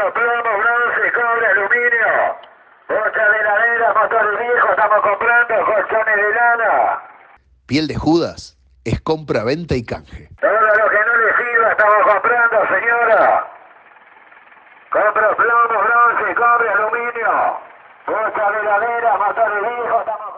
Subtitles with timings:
[0.00, 2.36] Compro plomo, bronce, cobre, aluminio.
[2.88, 7.02] Bocha de heladera, motores viejos, estamos comprando colchones de lana.
[7.66, 10.28] Piel de Judas es compra, venta y canje.
[10.40, 13.46] Todo lo que no le sirva estamos comprando, señora.
[14.90, 17.60] Compro plomo, bronce, cobre, aluminio.
[18.06, 20.29] Bocha de heladera, motores viejos, estamos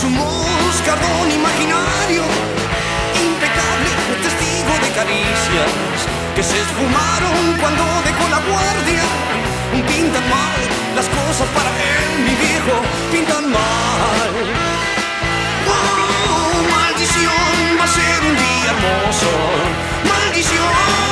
[0.00, 2.22] contra su moscardón imaginario,
[3.14, 3.90] impecable
[4.22, 5.70] testigo de caricias
[6.34, 9.02] que se esfumaron cuando dejó la guardia.
[9.86, 10.60] Pintan mal
[10.94, 14.30] las cosas para él, mi viejo, pintan mal.
[15.68, 17.78] ¡Oh, maldición!
[17.78, 19.30] Va a ser un día hermoso.
[20.08, 21.10] ¡Maldición!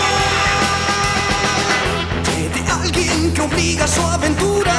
[2.55, 4.75] de alguien que obliga a su aventura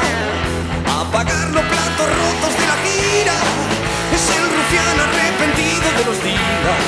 [0.87, 3.78] a pagar los platos rotos de la gira.
[4.19, 6.81] Es el rufián arrepentido de los días,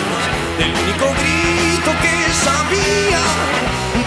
[0.58, 2.16] del único grito que
[2.46, 3.23] sabía.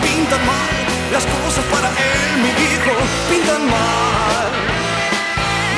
[0.02, 0.74] Pintan mal
[1.10, 2.92] las cosas para él, mi viejo,
[3.30, 4.50] pintan mal.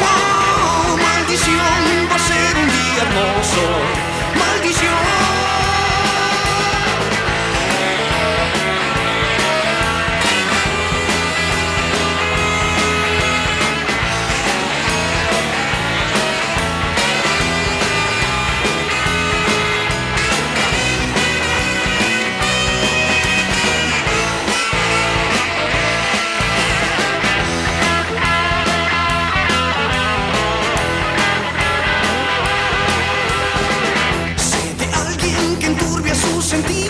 [0.03, 0.98] ¡Wow!
[0.98, 3.64] Maldición, va a ser un día hermoso.
[4.41, 5.35] Maldición.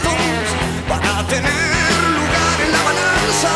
[0.01, 0.49] Sentidos
[0.89, 3.53] para tener lugar en la balanza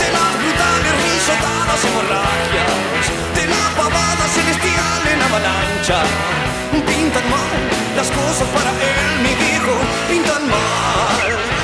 [0.00, 5.98] de las brutales risotadas hemorragias, de la pavada celestial en avalancha.
[6.86, 7.58] Pintan mal
[7.96, 9.74] las cosas para él, mi viejo,
[10.08, 11.57] pintan mal.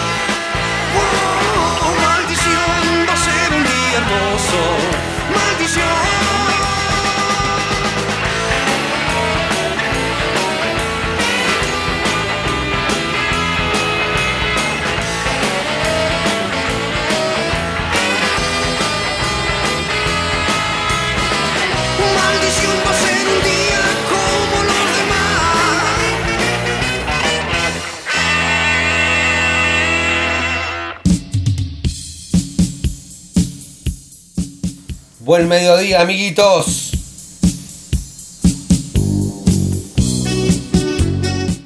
[35.25, 36.91] Buen mediodía, amiguitos.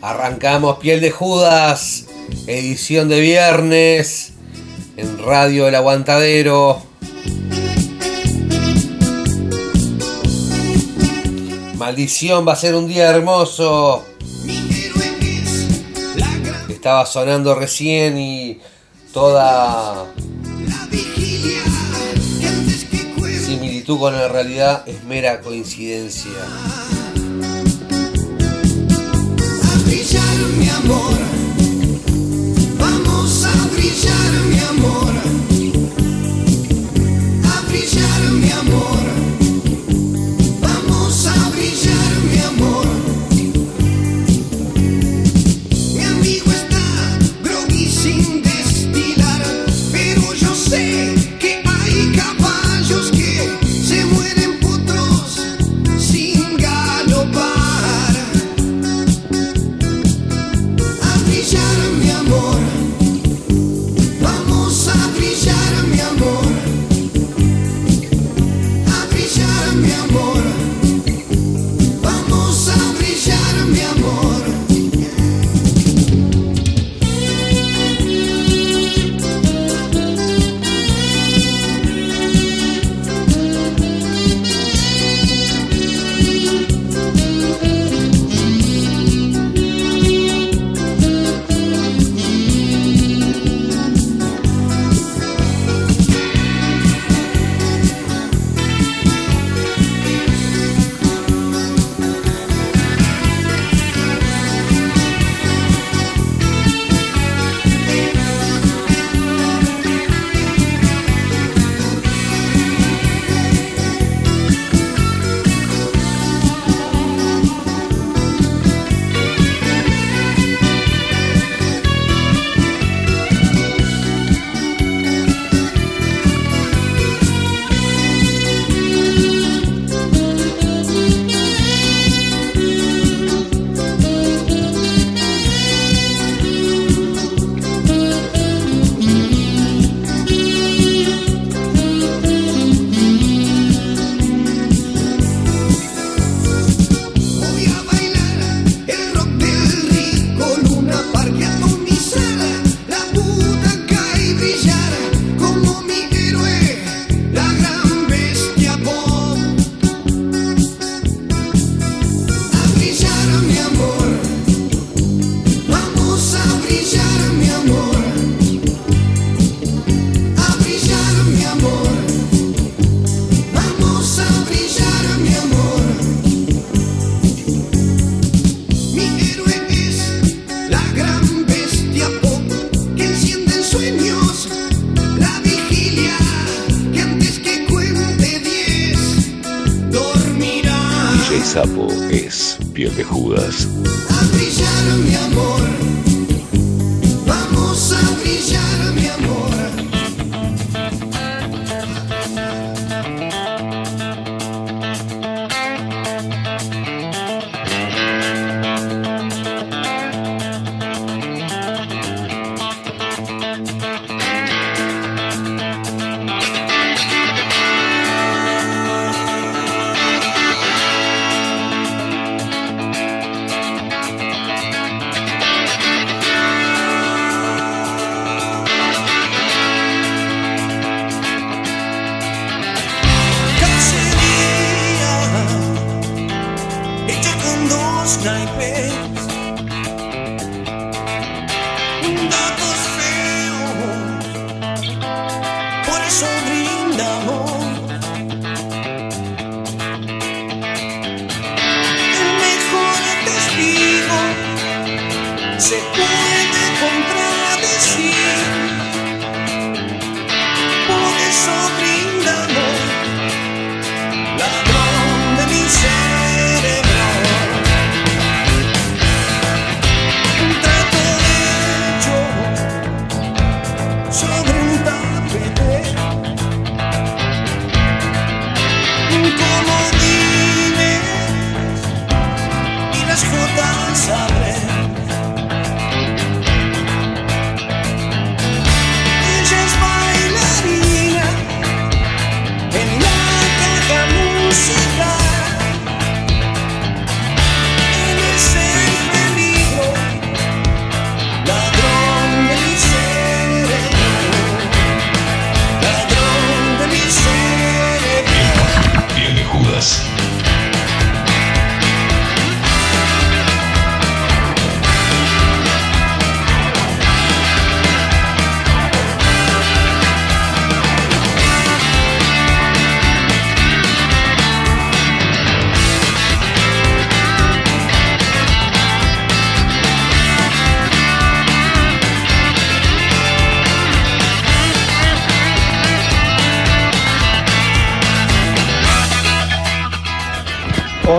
[0.01, 2.05] Arrancamos Piel de Judas,
[2.47, 4.35] edición de viernes,
[4.97, 6.81] en Radio El Aguantadero.
[11.75, 14.05] Maldición, va a ser un día hermoso.
[16.69, 18.61] Estaba sonando recién y
[19.13, 20.07] toda
[23.89, 26.31] similitud con la realidad es mera coincidencia.
[29.65, 31.19] A brillar mi amor,
[32.79, 35.13] vamos a brillar mi amor,
[37.45, 39.05] a brillar mi amor,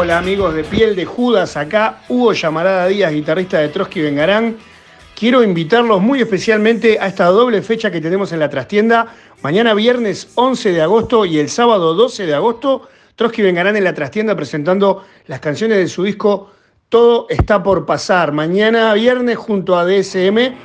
[0.10, 4.58] Hola amigos de Piel de Judas, acá Hugo Llamarada Díaz, guitarrista de Trotsky Vengarán.
[5.16, 9.13] Quiero invitarlos muy especialmente a esta doble fecha que tenemos en la trastienda.
[9.44, 13.94] Mañana viernes 11 de agosto y el sábado 12 de agosto, Trotsky Vengarán en la
[13.94, 16.54] trastienda presentando las canciones de su disco
[16.89, 18.32] Todo está por pasar.
[18.32, 20.56] Mañana viernes junto a DSM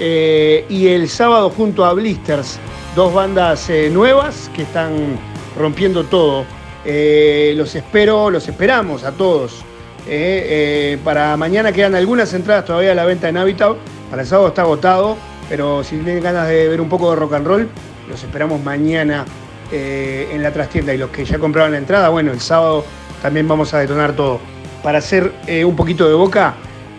[0.00, 2.58] eh, y el sábado junto a Blisters,
[2.94, 5.18] dos bandas eh, nuevas que están
[5.54, 6.46] rompiendo todo.
[6.88, 9.64] Eh, los espero, los esperamos a todos.
[10.08, 13.76] Eh, eh, para mañana quedan algunas entradas todavía a la venta en Habitat.
[14.08, 15.16] Para el sábado está agotado,
[15.48, 17.68] pero si tienen ganas de ver un poco de rock and roll,
[18.08, 19.24] los esperamos mañana
[19.72, 20.94] en la trastienda.
[20.94, 22.84] Y los que ya compraron la entrada, bueno, el sábado
[23.20, 24.38] también vamos a detonar todo.
[24.80, 25.32] Para hacer
[25.64, 26.54] un poquito de boca,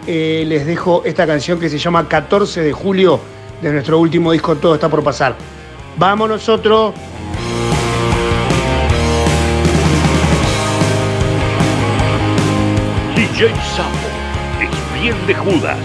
[0.06, 3.22] les dejo esta canción que se llama 14 de julio
[3.62, 5.38] de nuestro último disco Todo está por pasar.
[5.96, 6.94] Vamos nosotros.
[13.38, 14.10] DJ Sapo
[14.60, 15.78] es bien de Judas.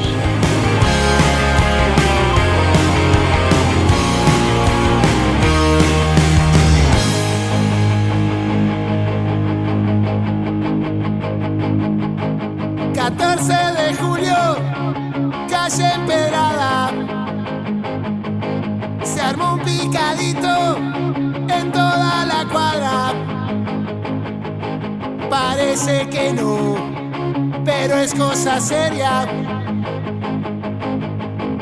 [28.03, 29.27] es cosa seria.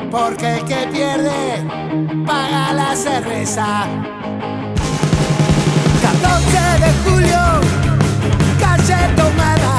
[0.09, 1.63] Porque el que pierde
[2.25, 3.85] paga la cerveza.
[6.01, 7.43] 14 de julio,
[8.59, 9.75] calle tomada.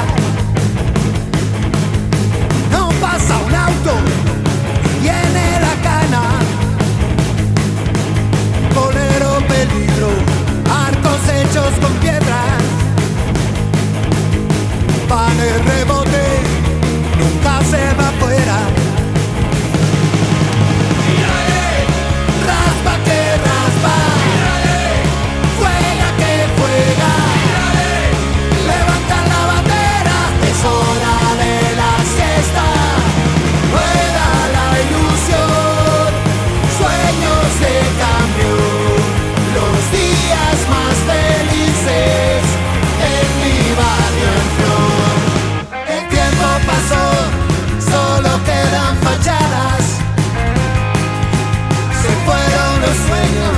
[2.71, 3.93] No pasa un auto,
[5.01, 6.23] viene la cana.
[8.73, 10.11] Bolero peligro,
[10.85, 12.63] arcos hechos con piedras.
[15.09, 16.42] Panes rebote
[17.63, 18.82] se va afuera.
[53.13, 53.52] swing.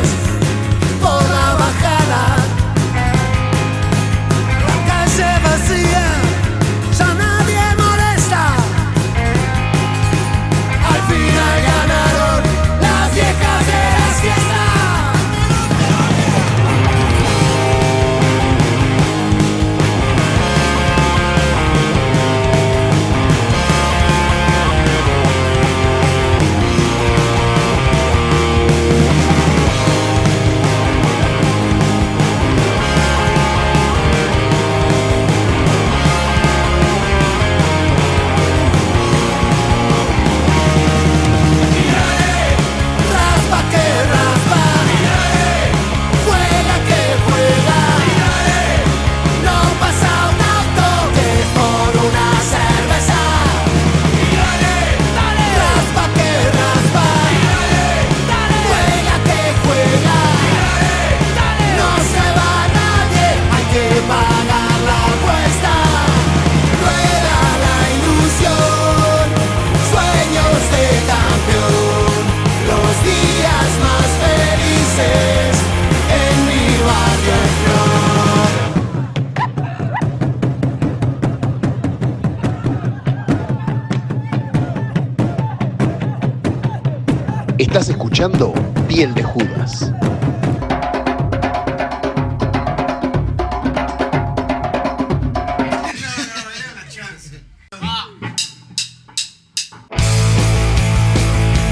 [87.76, 88.54] Escuchando
[88.88, 89.92] Piel de Judas.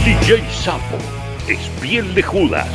[0.03, 0.81] DJ Sapo
[1.47, 2.67] es piel de Judas.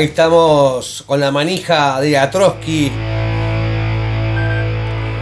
[0.00, 2.90] Ahí estamos con la manija de Atrotsky.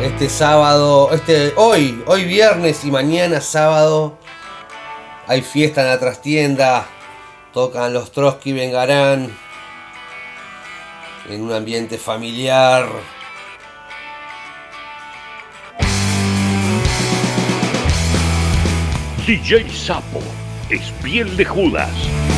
[0.01, 4.17] Este sábado, este hoy, hoy viernes y mañana sábado
[5.27, 6.87] hay fiesta en la trastienda.
[7.53, 9.37] Tocan los Trotsky Vengarán
[11.29, 12.87] en un ambiente familiar.
[19.27, 20.23] DJ Sapo
[20.71, 22.38] es piel de Judas.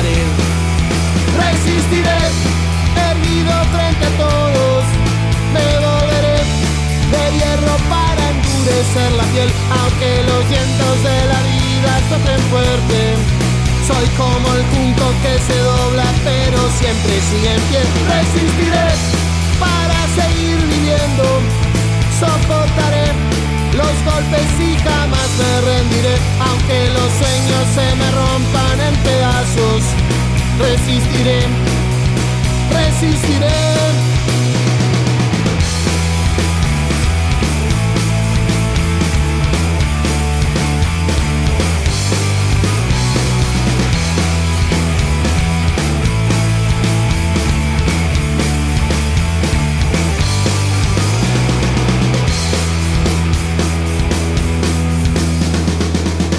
[1.41, 2.21] Resistiré,
[3.09, 4.83] erguido frente a todos,
[5.55, 6.39] me volveré
[7.13, 9.49] de hierro para endurecer la piel,
[9.79, 12.99] aunque los vientos de la vida soplen fuerte.
[13.89, 17.81] Soy como el junco que se dobla, pero siempre sigue en pie.
[18.13, 18.87] Resistiré
[19.59, 21.25] para seguir viviendo,
[22.21, 23.07] soportaré
[23.73, 26.15] los golpes y jamás me rendiré,
[26.47, 28.95] aunque los sueños se me rompan en
[30.59, 31.41] resistiré,
[32.71, 33.47] resistiré.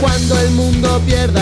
[0.00, 1.41] Cuando el mundo pierda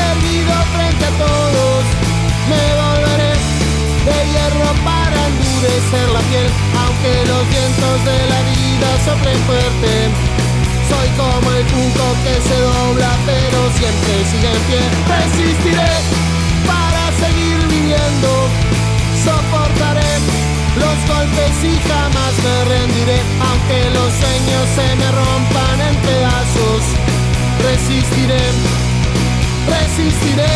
[0.00, 1.82] erguido frente a todos,
[2.48, 3.32] me volveré
[4.06, 6.48] de hierro para endurecer la piel,
[6.82, 9.92] aunque los vientos de la vida soplen fuerte.
[10.88, 14.82] Soy como el junco que se dobla, pero siempre sigue en pie.
[15.08, 15.92] Resistiré
[16.66, 18.30] para seguir viviendo,
[19.24, 20.12] soportaré
[20.76, 26.82] los golpes y jamás me rendiré, aunque los sueños se me rompan en pedazos.
[27.62, 28.42] Resistiré,
[29.68, 30.46] resistiré,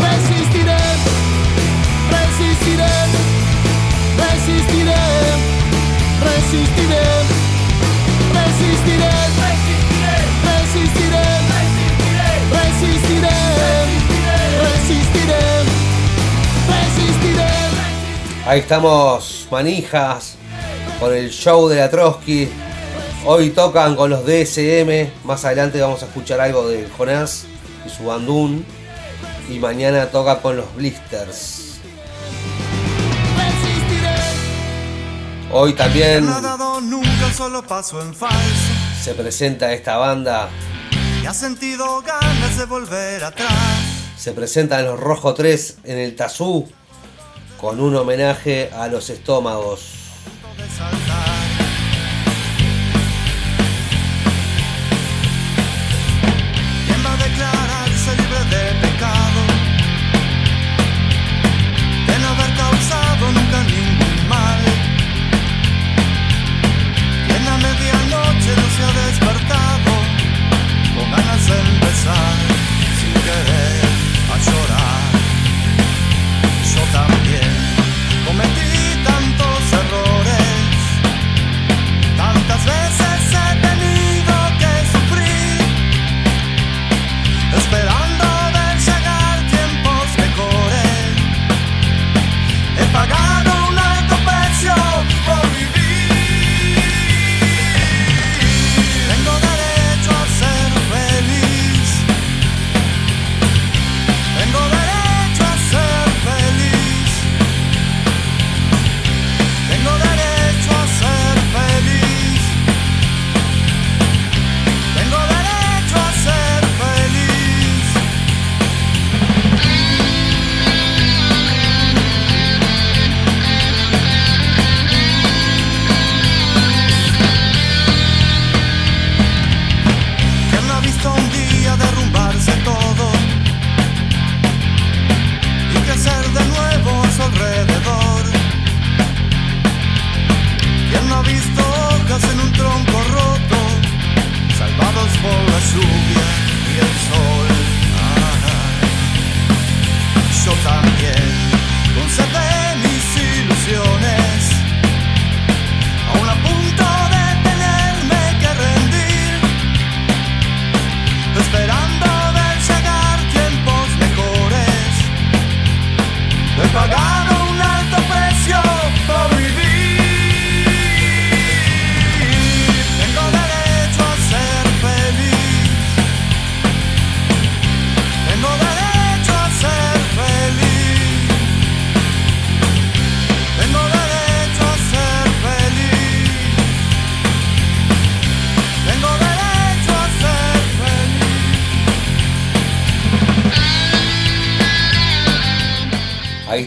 [0.00, 0.76] resistiré,
[2.10, 2.92] resistiré,
[4.18, 5.02] resistiré,
[6.24, 7.04] resistiré,
[8.34, 9.12] resistiré,
[10.46, 11.24] resistiré,
[12.52, 13.36] resistiré,
[14.62, 15.44] resistiré,
[16.68, 17.50] resistiré.
[18.46, 20.36] Ahí estamos, manijas,
[21.00, 22.48] con el show de la Trotsky.
[23.24, 25.10] Hoy tocan con los DSM.
[25.24, 27.46] Más adelante vamos a escuchar algo de Jonás
[27.86, 28.64] y su bandún.
[29.48, 31.78] Y mañana toca con los Blisters.
[35.52, 36.26] Hoy también
[39.02, 40.48] se presenta esta banda.
[41.32, 43.50] Sentido ganas de volver atrás.
[44.16, 46.68] Se presentan los Rojo 3 en el Tazú.
[47.60, 49.92] Con un homenaje a los estómagos.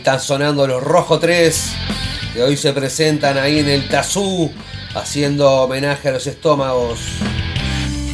[0.10, 1.72] Están sonando los Rojo 3,
[2.34, 4.52] que hoy se presentan ahí en el Tazú,
[4.96, 7.00] haciendo homenaje a los estómagos.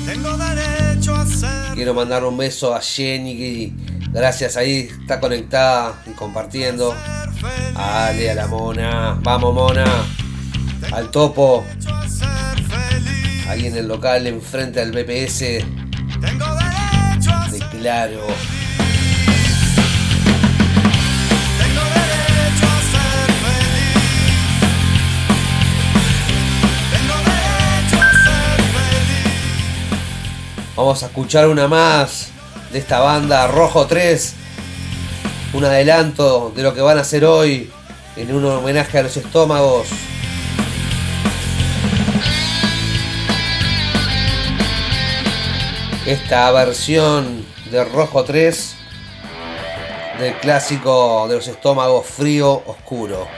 [0.06, 3.72] Tengo derecho a ser Quiero mandar un beso a Jenny, que
[4.12, 6.94] gracias ahí está conectada y compartiendo.
[7.76, 9.86] A Ale, a la mona, vamos mona,
[10.92, 11.64] al topo,
[13.48, 15.64] ahí en el local enfrente al BPS de
[17.80, 18.28] Claro.
[30.76, 32.32] Vamos a escuchar una más
[32.74, 34.34] de esta banda Rojo 3.
[35.54, 37.72] Un adelanto de lo que van a hacer hoy
[38.18, 39.88] en un homenaje a los estómagos.
[46.06, 48.76] Esta versión de Rojo 3
[50.20, 53.30] del clásico de los estómagos frío oscuro.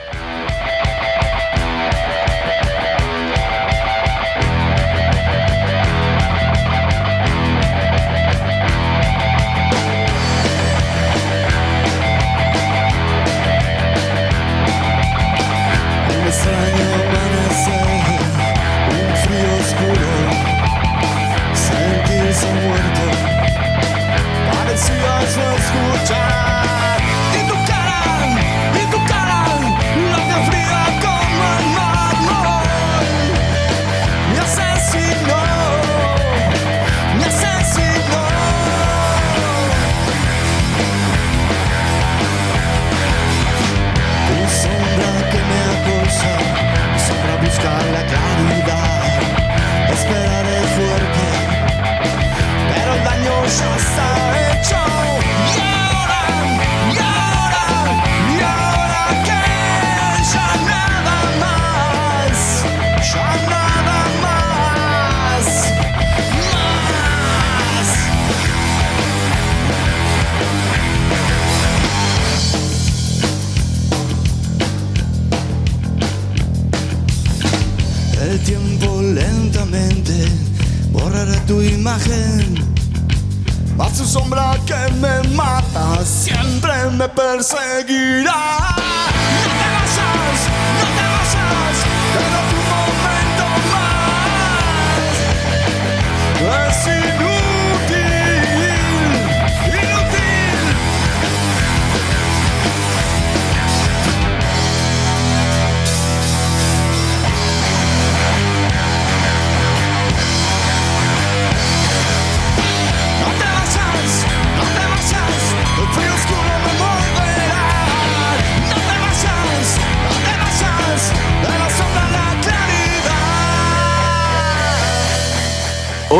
[79.14, 80.28] Lentamente
[80.90, 82.54] borrará tu imagen.
[83.76, 88.97] Mas tu sombra que me mata siempre me perseguirá.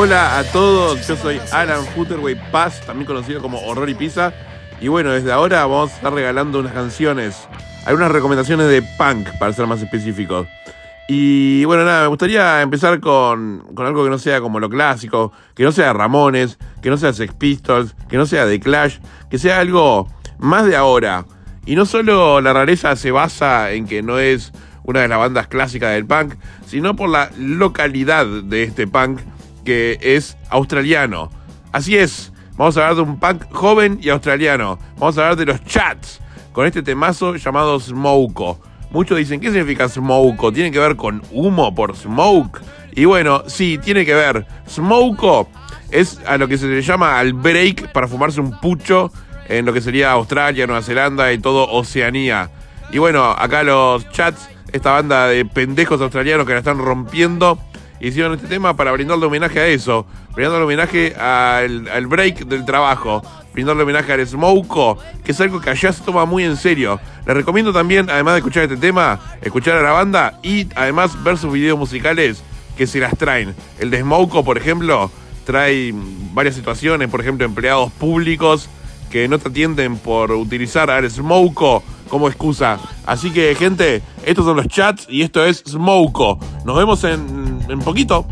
[0.00, 4.32] Hola a todos, yo soy Alan Futterway Paz, también conocido como Horror y Pizza.
[4.80, 7.48] Y bueno, desde ahora vamos a estar regalando unas canciones,
[7.84, 10.46] algunas recomendaciones de punk, para ser más específicos.
[11.08, 15.32] Y bueno, nada, me gustaría empezar con, con algo que no sea como lo clásico,
[15.56, 19.36] que no sea Ramones, que no sea Sex Pistols, que no sea The Clash, que
[19.36, 20.06] sea algo
[20.38, 21.24] más de ahora.
[21.66, 24.52] Y no solo la rareza se basa en que no es
[24.84, 26.34] una de las bandas clásicas del punk,
[26.68, 29.22] sino por la localidad de este punk
[29.68, 31.30] que es australiano.
[31.72, 34.78] Así es, vamos a hablar de un punk joven y australiano.
[34.96, 36.20] Vamos a hablar de los Chats,
[36.54, 38.58] con este temazo llamado Smoko.
[38.90, 40.50] Muchos dicen, ¿qué significa Smoko?
[40.54, 42.62] ¿Tiene que ver con humo por smoke?
[42.92, 44.46] Y bueno, sí, tiene que ver.
[44.66, 45.50] Smoko
[45.90, 49.12] es a lo que se le llama al break para fumarse un pucho
[49.50, 52.48] en lo que sería Australia, Nueva Zelanda y todo Oceanía.
[52.90, 57.58] Y bueno, acá los chats, esta banda de pendejos australianos que la están rompiendo,
[58.00, 63.22] hicieron este tema para brindarle homenaje a eso, brindarle homenaje al, al break del trabajo,
[63.52, 67.00] brindarle homenaje al Smoko, que es algo que allá se toma muy en serio.
[67.26, 71.38] Les recomiendo también, además de escuchar este tema, escuchar a la banda y además ver
[71.38, 72.42] sus videos musicales
[72.76, 73.54] que se las traen.
[73.78, 75.10] El de Smoko, por ejemplo,
[75.44, 75.92] trae
[76.32, 78.68] varias situaciones, por ejemplo, empleados públicos
[79.10, 82.78] que no te atienden por utilizar al Smoko como excusa.
[83.06, 86.38] Así que, gente, estos son los chats y esto es Smoko.
[86.64, 88.26] Nos vemos en, en poquito.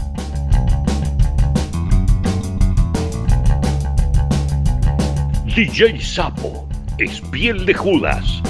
[5.57, 8.43] DJ Sapo es piel de Judas.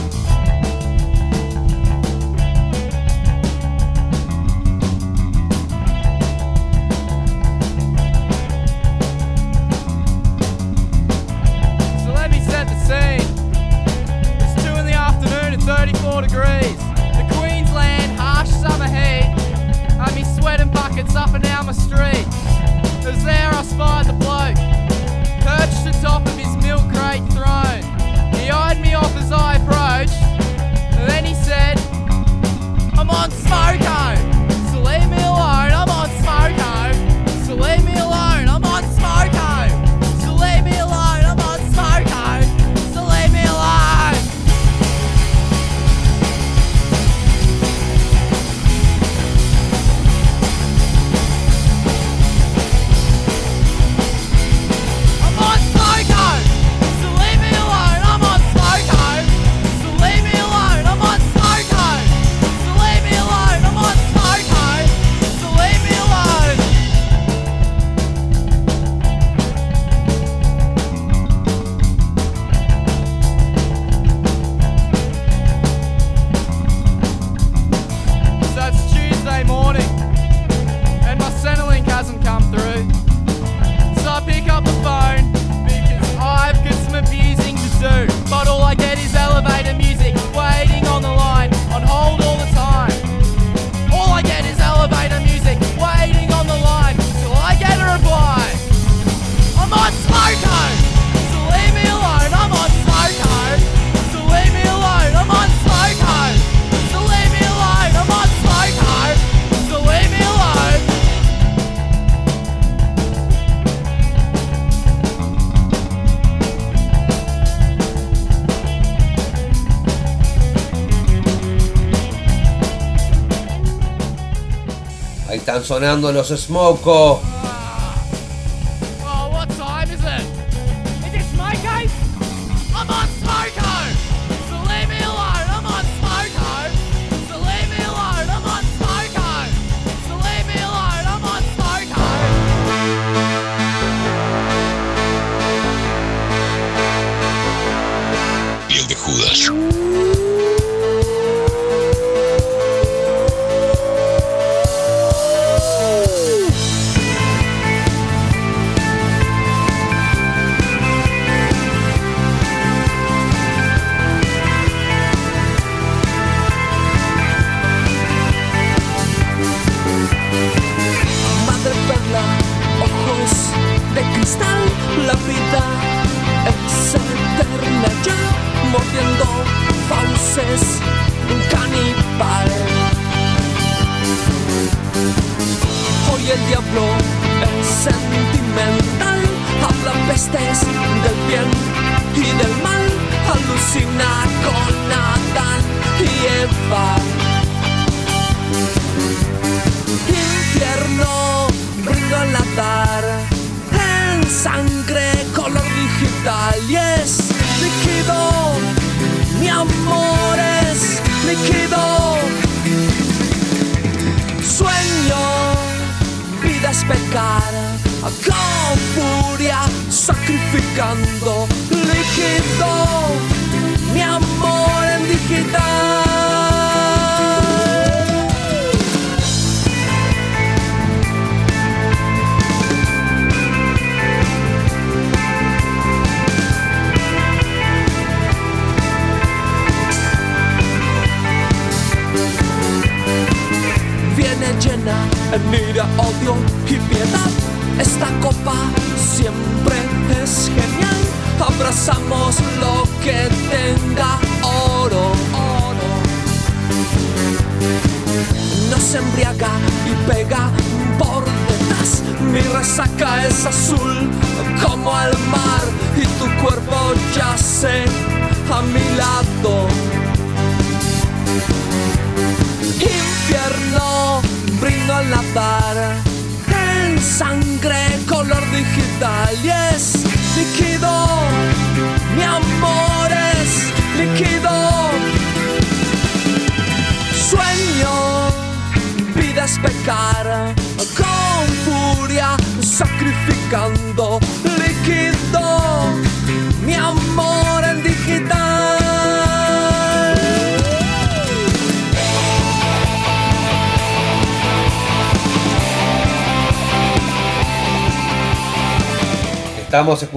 [125.36, 127.20] Están sonando los Smoko.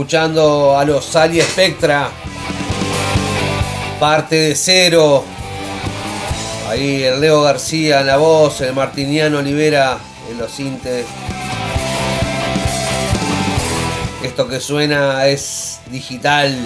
[0.09, 2.09] escuchando a los Sally Spectra,
[3.99, 5.23] parte de cero.
[6.67, 9.99] Ahí el Leo García en la voz, el Martiniano Olivera
[10.31, 11.05] en los sintes.
[14.23, 16.57] Esto que suena es digital.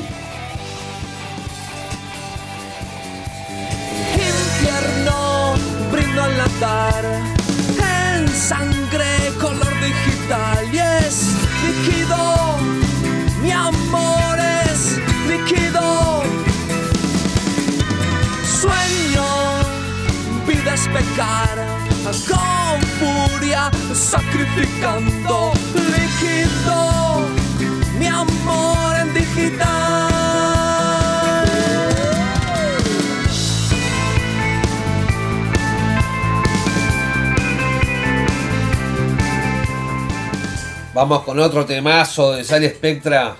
[40.93, 43.35] Vamos con otro temazo de Sal Spectra.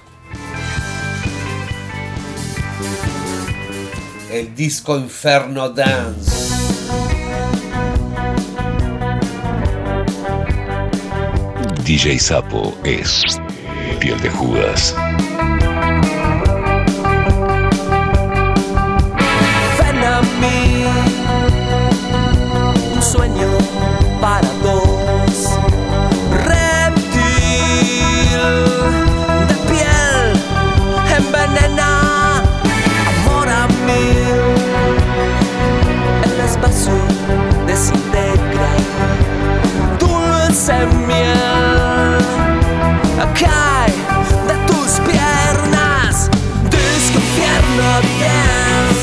[4.31, 6.51] El disco Inferno Dance.
[11.83, 13.23] DJ Sapo es
[13.99, 14.95] piel de Judas.
[40.79, 42.17] semilla
[43.39, 43.93] cae
[44.47, 46.29] de tus piernas,
[46.69, 49.02] desconfiando bien.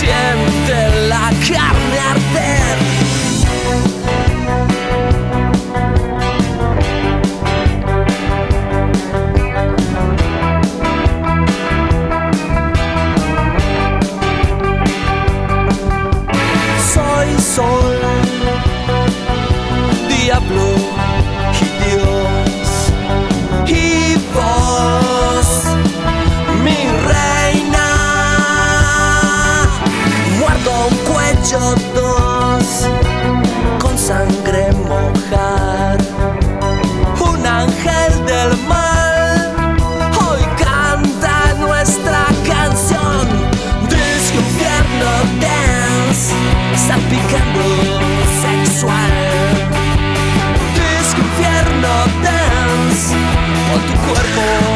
[0.00, 1.79] siente la cara.
[33.80, 35.98] con sangre mojar.
[37.20, 39.76] Un ángel del mal
[40.28, 43.26] hoy canta nuestra canción.
[43.88, 46.32] Disco infierno dance,
[46.86, 47.62] salpicando
[48.46, 49.12] sexual.
[50.74, 51.92] Disco infierno
[52.22, 53.16] dance,
[53.72, 54.69] con tu cuerpo.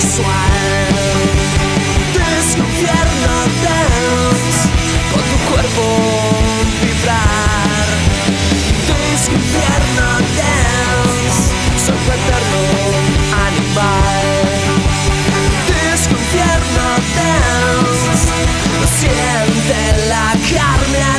[0.00, 0.52] sexual.
[2.14, 3.48] Desconfiarnos
[5.12, 5.84] con tu cuerpo
[6.82, 7.86] vibrar.
[8.86, 11.52] Desconfiarnos dance,
[11.86, 12.94] sorprendernos
[13.46, 14.26] animal.
[15.68, 18.36] Desconfiarnos dance,
[18.80, 19.78] lo siente
[20.08, 21.13] la carne.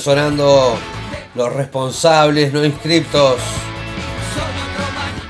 [0.00, 0.78] Están sonando
[1.34, 3.36] los responsables no inscriptos.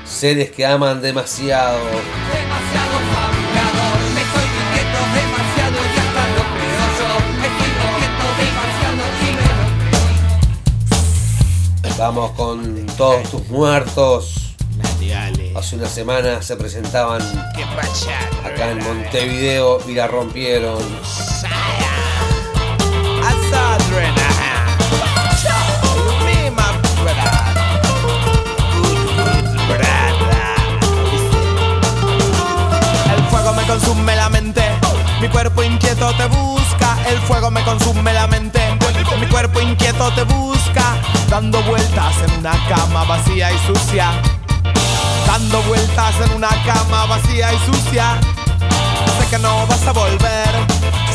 [0.05, 1.79] Seres que aman demasiado.
[11.97, 14.55] Vamos con todos tus muertos.
[15.55, 17.21] Hace una semana se presentaban
[18.43, 20.79] acá en Montevideo y la rompieron.
[36.13, 36.97] Te busca.
[37.07, 38.59] El fuego me consume la mente,
[39.19, 40.95] mi cuerpo inquieto te busca.
[41.29, 44.11] Dando vueltas en una cama vacía y sucia.
[45.27, 48.19] Dando vueltas en una cama vacía y sucia.
[49.19, 50.49] Sé que no vas a volver.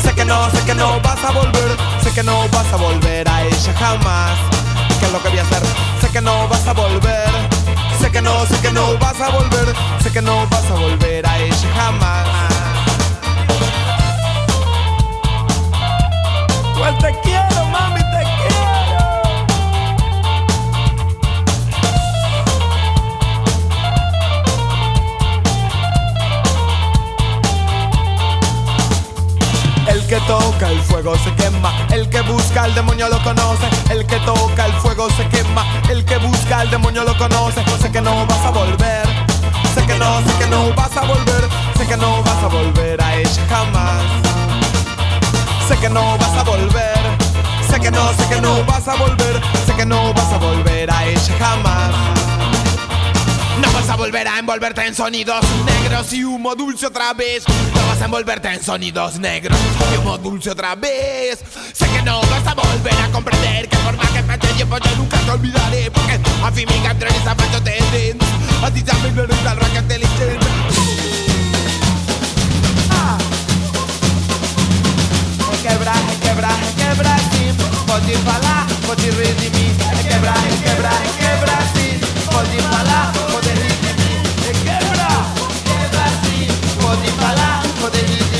[0.01, 1.77] Sé que no, sé que no vas a volver.
[2.03, 4.37] Sé que no vas a volver a ella jamás.
[4.99, 5.63] ¿Qué es lo que voy a hacer?
[6.01, 7.29] Sé que no vas a volver.
[7.99, 9.73] Sé que no, sé que no vas a volver.
[10.01, 12.36] Sé que no vas a volver a ella jamás.
[16.77, 18.67] Pues te quiero, mami, te quiero.
[29.87, 34.05] El que toca el fuego se quema, el que busca al demonio lo conoce, el
[34.05, 38.01] que toca el fuego se quema, el que busca al demonio lo conoce, sé que
[38.01, 39.07] no vas a volver,
[39.73, 43.01] sé que no, sé que no vas a volver, sé que no vas a volver
[43.01, 44.26] a ella jamás,
[45.77, 46.97] sé que no vas a volver,
[47.69, 50.89] sé que no, sé que no vas a volver, sé que no vas a volver
[50.89, 51.91] a ella jamás.
[53.61, 57.43] No vas a volver a envolverte en sonidos negros y humo dulce otra vez.
[57.47, 59.57] No vas a envolverte en sonidos negros
[59.93, 61.43] y humo dulce otra vez.
[61.73, 64.77] Sé que no vas a volver a comprender que por más que pase el tiempo
[64.77, 65.91] yo nunca te olvidaré.
[65.91, 68.27] Porque a fin mi canción es tendencia.
[68.63, 70.76] A ti también lo eres al rock
[75.67, 75.91] Quebra,
[76.21, 76.47] quebra,
[76.77, 77.53] quebra, sim.
[77.85, 79.75] Pode falar, pode rir de mim.
[80.01, 81.99] Quebra, quebra, quebra, sim.
[82.31, 84.17] Pode falar, pode rir de mim.
[84.63, 85.09] Quebra,
[85.65, 86.47] quebra, sim.
[86.81, 88.36] Pode falar, pode rir de mim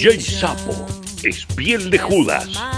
[0.00, 0.86] DJ Sapo
[1.22, 2.69] es piel de Judas.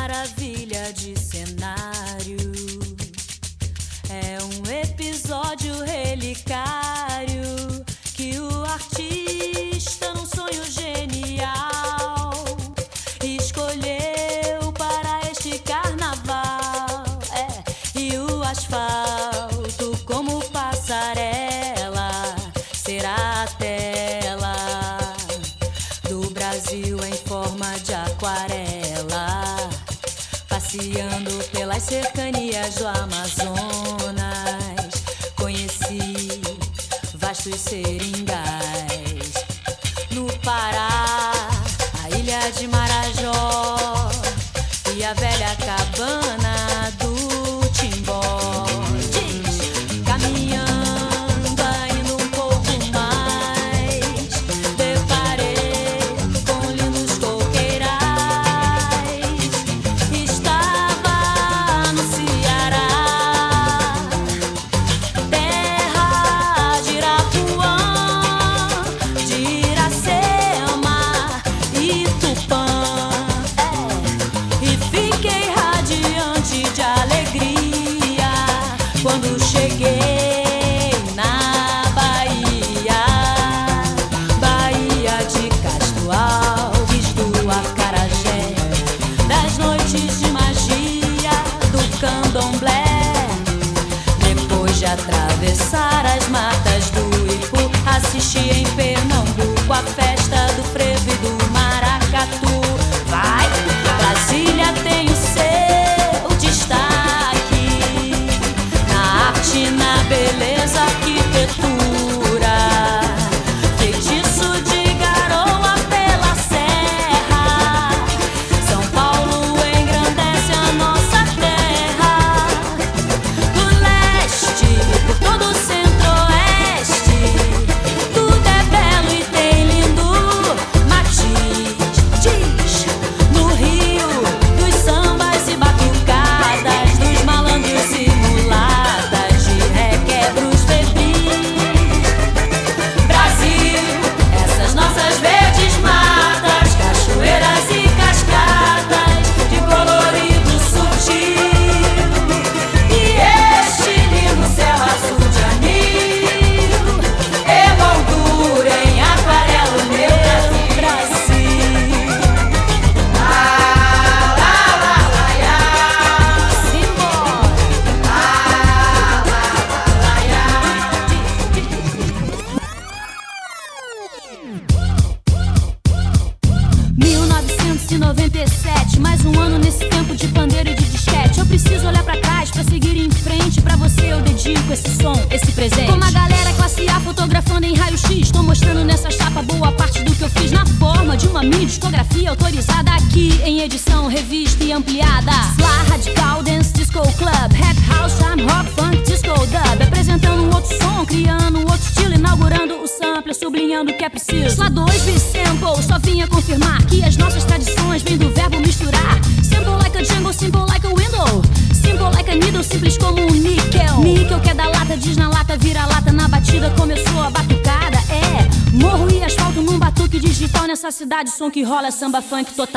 [222.03, 222.72] samba funk total.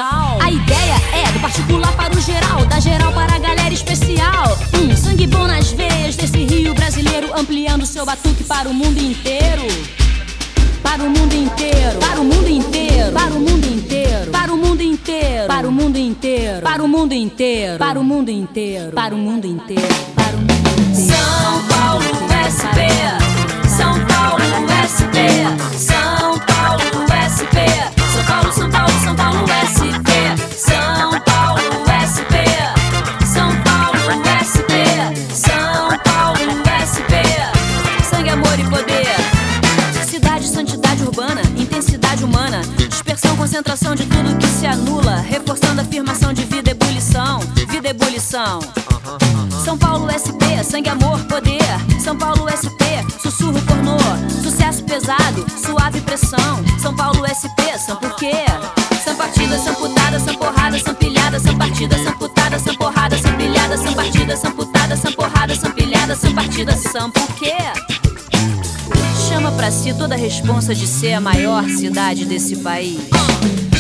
[72.06, 73.00] cidade desse país.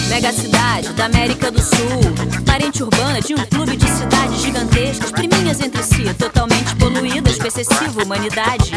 [0.09, 2.01] Mega cidade da América do Sul,
[2.43, 8.03] parente urbana de um clube de cidades gigantescas, priminhas entre si, totalmente poluídas com excessiva
[8.03, 8.71] humanidade.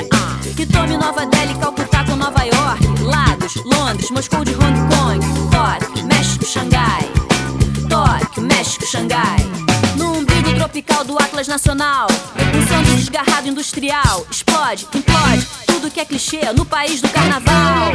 [0.54, 5.18] Que tome Nova Delhi, Calcutá com Nova York, Lagos, Londres, Moscou de Hong Kong,
[5.50, 7.10] Tóquio, México, Xangai.
[7.88, 9.38] Tóquio, México, Xangai.
[9.96, 12.06] No umbigo tropical do Atlas Nacional,
[12.54, 14.26] um santo desgarrado industrial.
[14.30, 17.92] Explode, implode, tudo que é clichê no país do carnaval.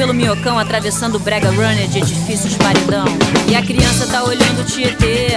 [0.00, 3.04] Pelo minhocão, atravessando brega runner de edifícios paredão.
[3.46, 5.32] E a criança tá olhando o Tietê,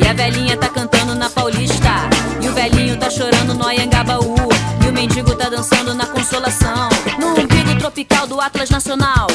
[0.00, 2.08] e a velhinha tá cantando na Paulista.
[2.40, 4.36] E o velhinho tá chorando no Anhangabaú,
[4.84, 6.88] e o mendigo tá dançando na Consolação.
[7.18, 9.26] No umbigo tropical do Atlas Nacional,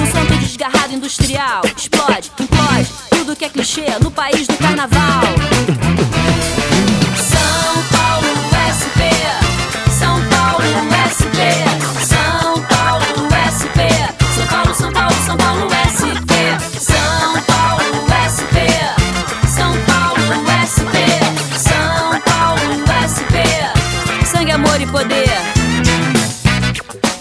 [0.00, 1.62] um santo desgarrado industrial.
[1.76, 5.57] Explode, implode, tudo que é clichê no país do carnaval.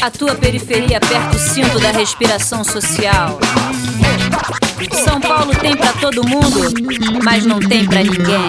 [0.08, 3.38] A tua periferia aperta o cinto da respiração social.
[5.04, 6.72] São Paulo tem pra todo mundo,
[7.26, 8.40] mas não tem pra ninguém.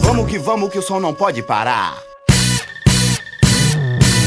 [0.00, 2.15] Vamos que vamos que o som não pode parar.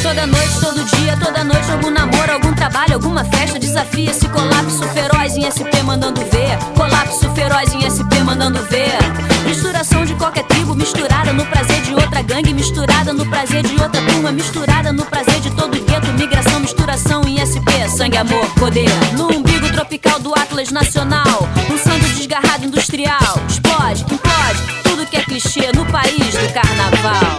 [0.02, 4.82] Toda noite, todo dia, toda noite, algum namoro, algum trabalho, alguma festa, desafia esse colapso
[4.94, 6.58] feroz em SP mandando ver.
[6.76, 8.98] Colapso feroz em SP mandando ver.
[9.46, 14.02] Misturação de qualquer tribo, misturada no prazer de outra gangue, misturada no prazer de outra
[14.02, 16.08] turma, misturada no prazer de todo gueto.
[16.14, 18.90] Migração, misturação em SP, sangue, amor, poder.
[19.18, 23.40] No umbigo tropical do Atlas Nacional, um santo desgarrado industrial.
[23.48, 27.38] Explode, implode, tudo que é clichê no país do carnaval.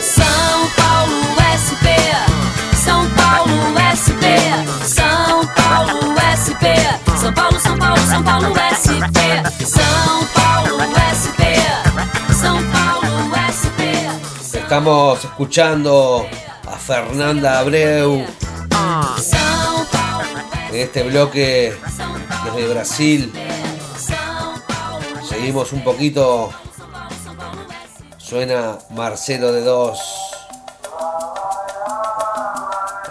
[0.00, 1.03] São Paulo
[14.74, 16.26] Estamos escuchando
[16.66, 18.26] a Fernanda Abreu
[20.68, 21.78] en este bloque
[22.44, 23.32] desde Brasil.
[25.28, 26.52] Seguimos un poquito.
[28.16, 30.00] Suena Marcelo de Dos.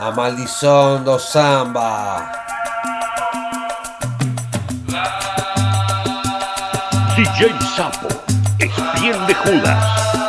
[0.02, 2.30] A maldición do samba.
[7.16, 8.10] DJ Sapo,
[8.60, 10.23] espiel de Judas.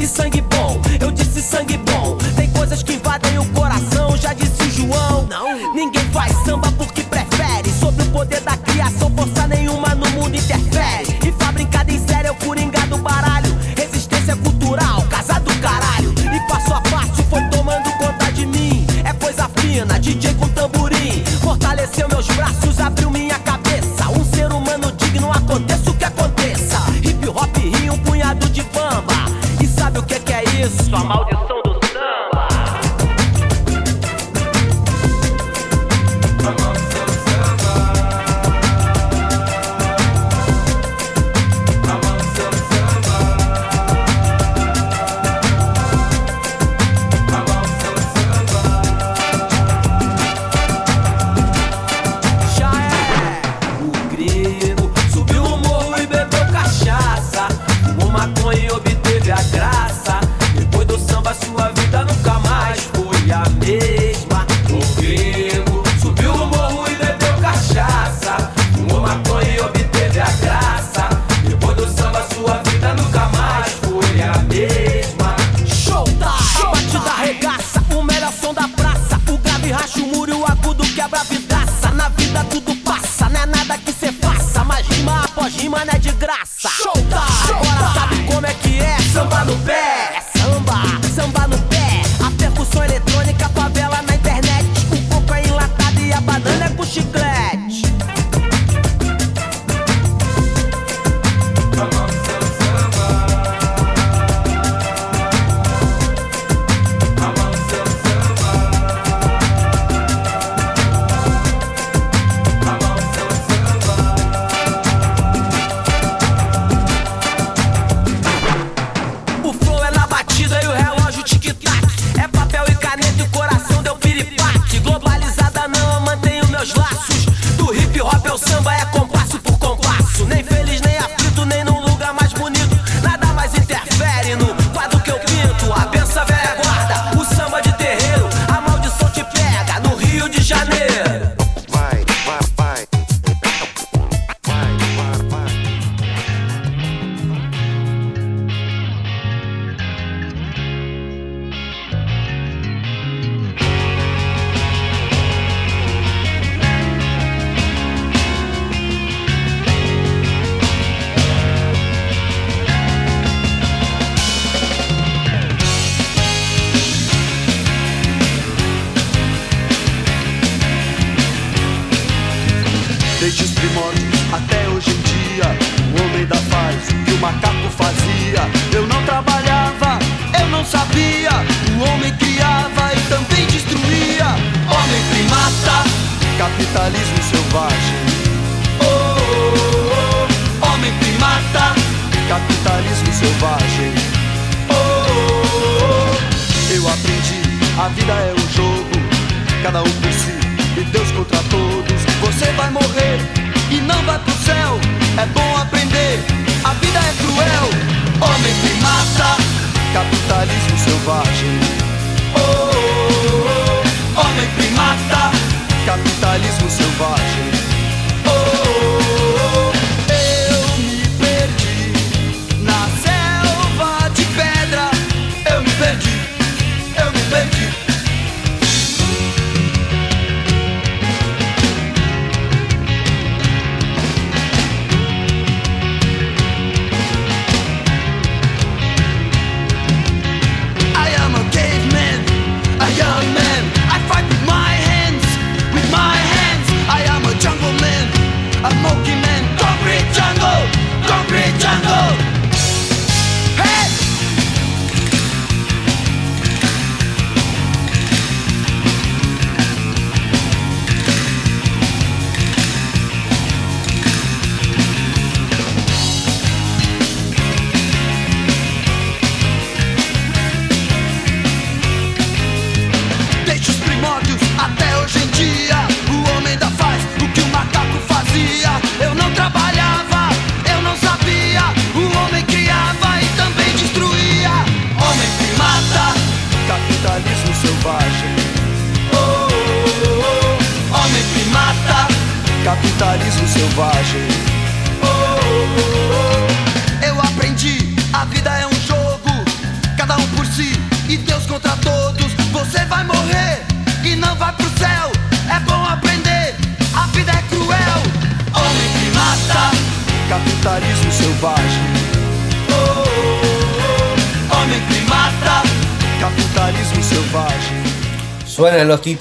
[0.00, 2.16] E sangue bom, eu disse sangue bom.
[2.34, 5.26] Tem coisas que invadem o coração, já disse o João.
[5.28, 7.70] Não, ninguém faz samba porque prefere.
[7.78, 11.18] Sobre o poder da criação, força nenhuma no mundo interfere.
[11.26, 13.54] E fabricado em série é o coringa do baralho.
[13.76, 16.14] Resistência cultural, casa do caralho.
[16.18, 18.86] E passo a passo foi tomando conta de mim.
[19.04, 21.22] É coisa fina, DJ com tamborim.
[21.42, 23.29] Fortaleceu meus braços, abriu minha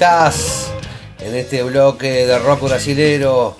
[0.01, 3.57] en este bloque de rock brasilero.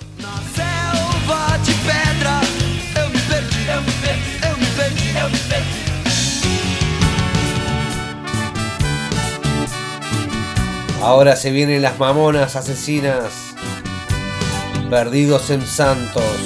[11.02, 13.24] Ahora se vienen las mamonas asesinas,
[14.88, 16.39] perdidos en Santos.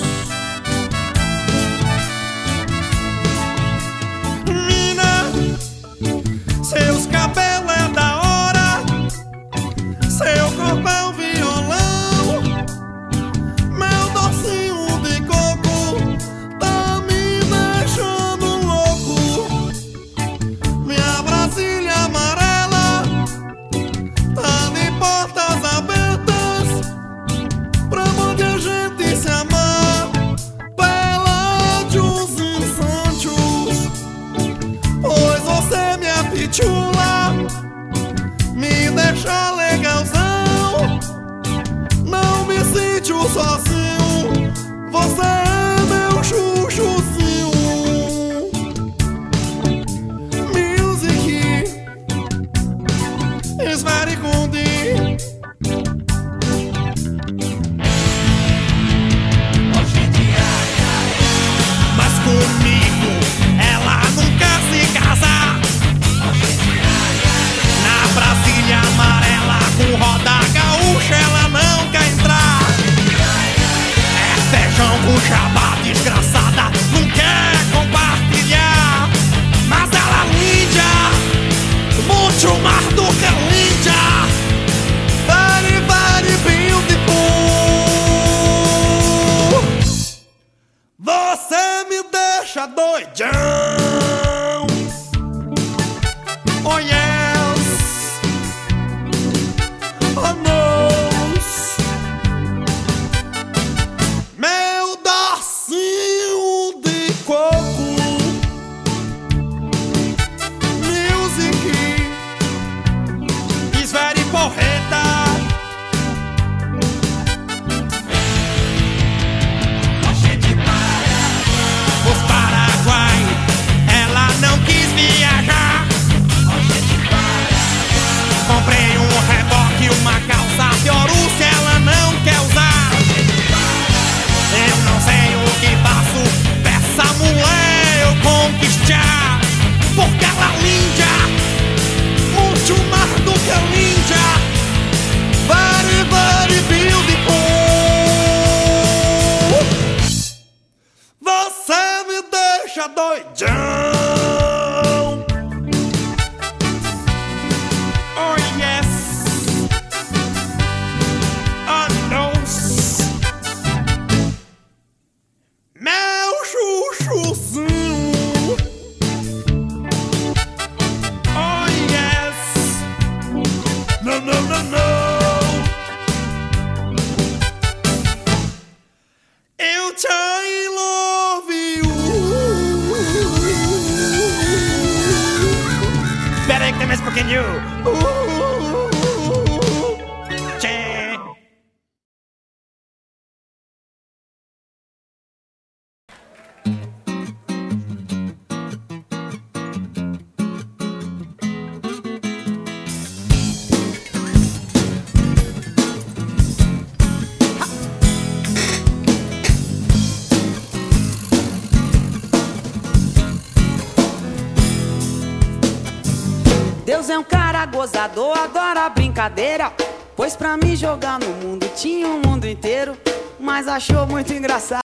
[217.85, 219.70] Gozador, adora brincadeira.
[220.16, 222.97] Pois pra me jogar no mundo tinha o mundo inteiro,
[223.39, 224.80] mas achou muito engraçado.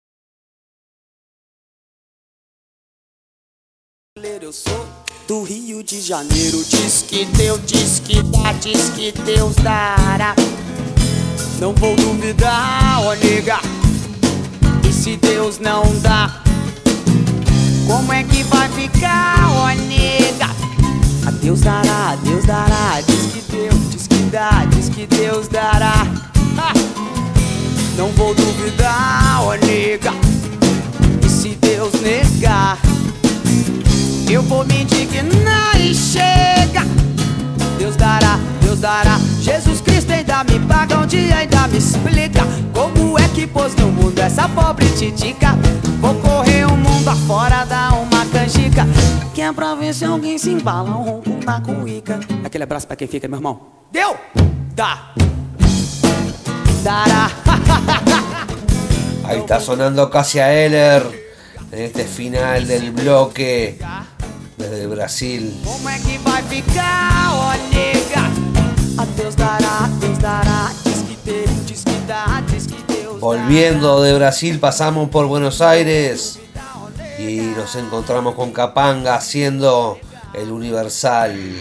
[4.40, 4.86] Eu sou
[5.28, 9.77] do Rio de Janeiro, diz que Deus, diz que dá, diz que Deus dará.
[29.88, 30.12] Nega.
[31.24, 32.78] E se Deus negar,
[34.30, 36.84] eu vou me indignar e chega.
[37.78, 39.18] Deus dará, Deus dará.
[39.40, 42.42] Jesus Cristo ainda me paga um dia, ainda me explica
[42.74, 45.56] como é que pôs no mundo essa pobre titica.
[46.00, 48.86] Vou correr o mundo afora, dar uma canjica.
[49.32, 52.20] Que é pra ver se alguém se embala um ronco na cuíca.
[52.44, 53.60] Aquele abraço pra quem fica, meu irmão.
[53.90, 54.16] Deu!
[54.74, 55.14] Dá!
[56.82, 57.30] Dará!
[59.28, 61.02] Ahí está sonando Cassia Eller
[61.70, 63.78] en este final del bloque
[64.56, 65.54] desde Brasil.
[68.96, 69.06] A
[73.20, 76.38] Volviendo de Brasil pasamos por Buenos Aires
[77.18, 79.98] y nos encontramos con Capanga haciendo
[80.32, 81.60] el Universal.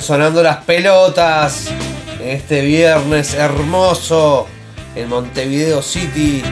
[0.00, 1.68] Sonando las pelotas
[2.24, 4.46] este viernes hermoso
[4.94, 6.42] en Montevideo City.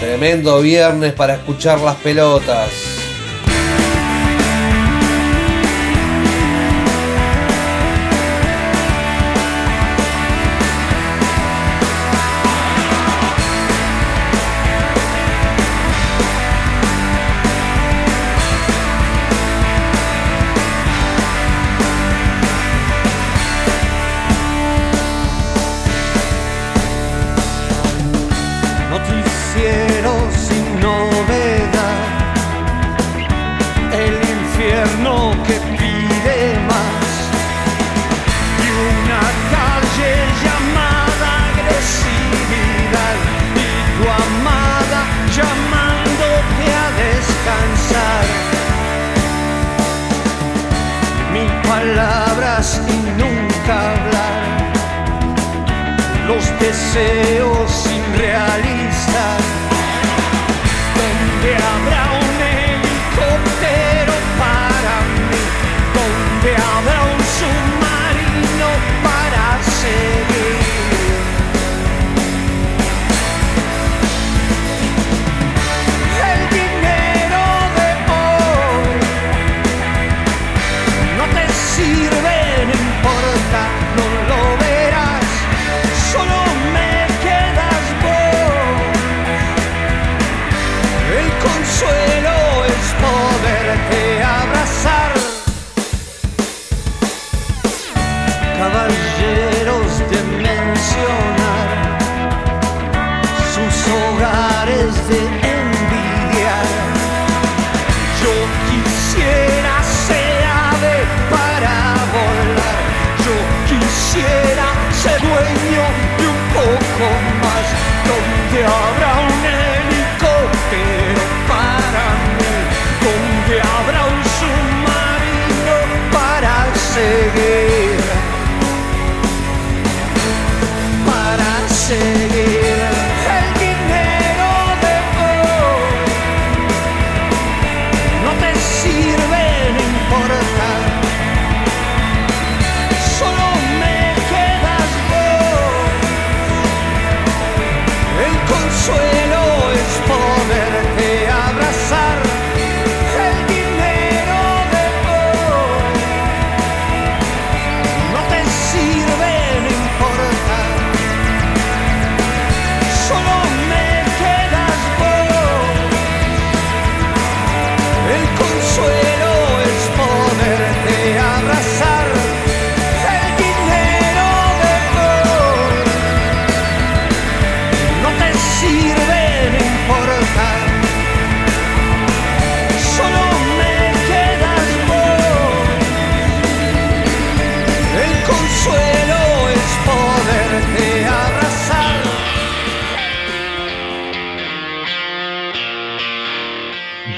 [0.00, 2.89] Tremendo viernes para escuchar las pelotas.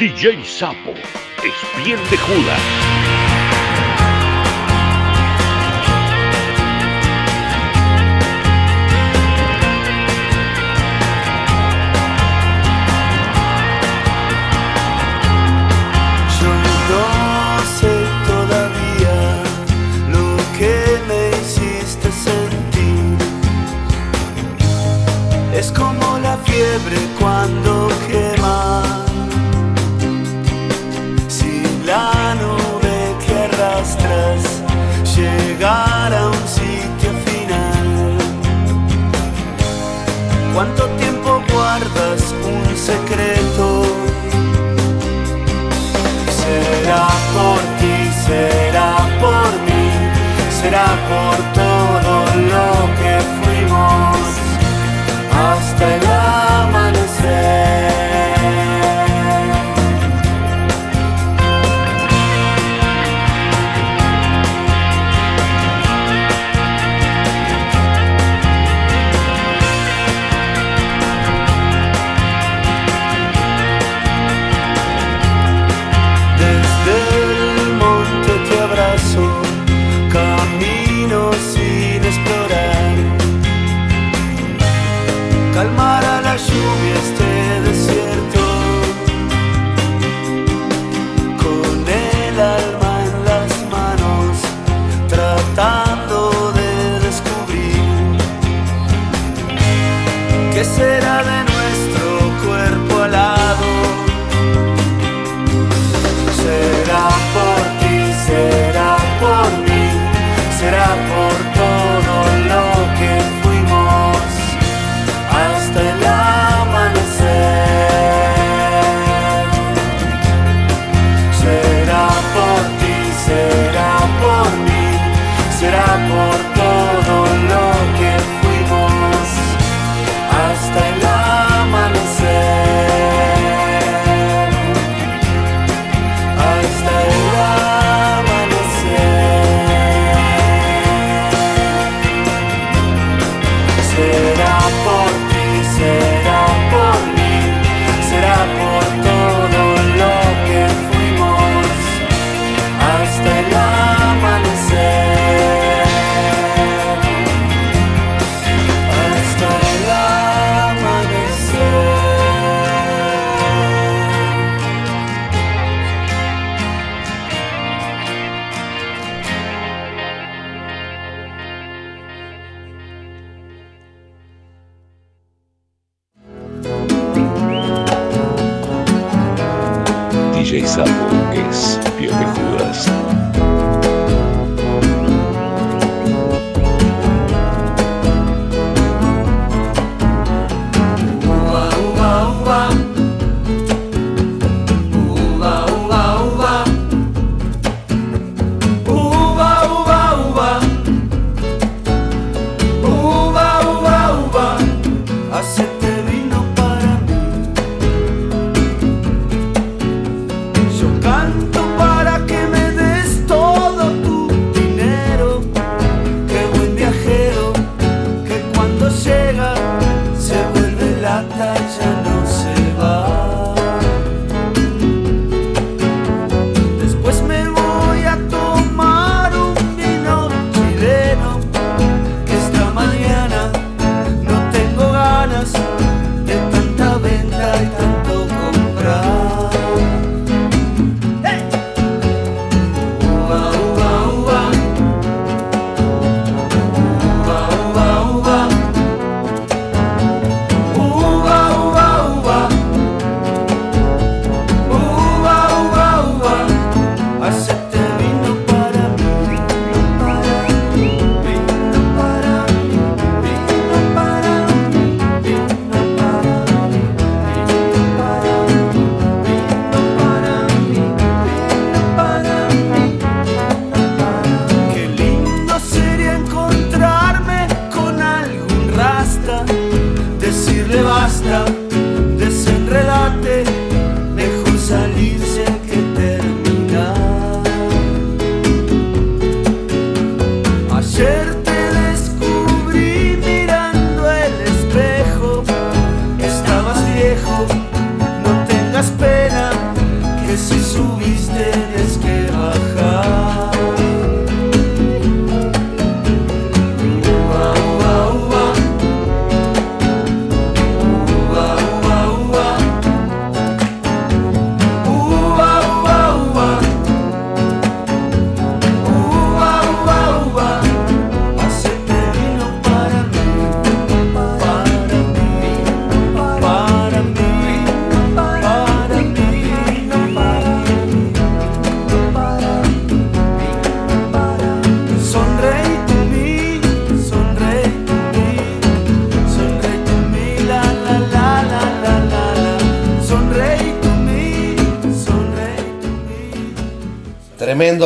[0.02, 0.94] DJ Sapo,
[1.44, 3.21] es piel de Judas.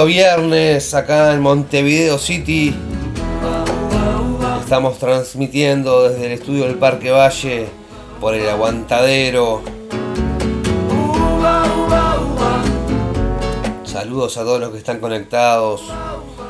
[0.04, 2.74] viernes acá en Montevideo City.
[4.60, 7.68] Estamos transmitiendo desde el estudio del Parque Valle
[8.20, 9.62] por el aguantadero.
[13.84, 15.82] Saludos a todos los que están conectados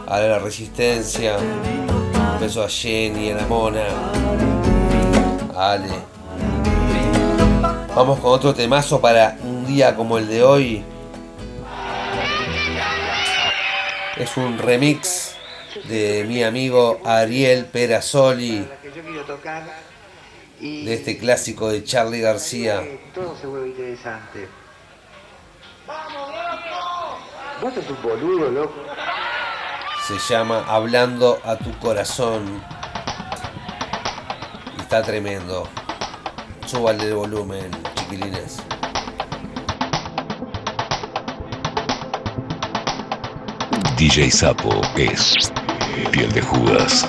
[0.07, 1.37] a la resistencia.
[1.39, 3.85] Un beso a Jenny, a la mona,
[5.57, 5.91] Ale.
[7.95, 10.96] Vamos con otro temazo para un día como el de hoy.
[14.37, 15.35] un remix
[15.89, 18.69] de mi amigo Ariel Perasoli
[20.61, 22.83] de este clásico de Charlie García.
[23.15, 24.49] Todo se vuelve interesante.
[27.61, 28.75] Vos un boludo, loco.
[30.07, 32.63] Se llama Hablando a tu corazón.
[34.79, 35.69] Está tremendo.
[36.67, 38.66] Súbale el volumen, chiquilines.
[43.97, 45.51] DJ Sapo es
[46.13, 47.09] piel de Judas.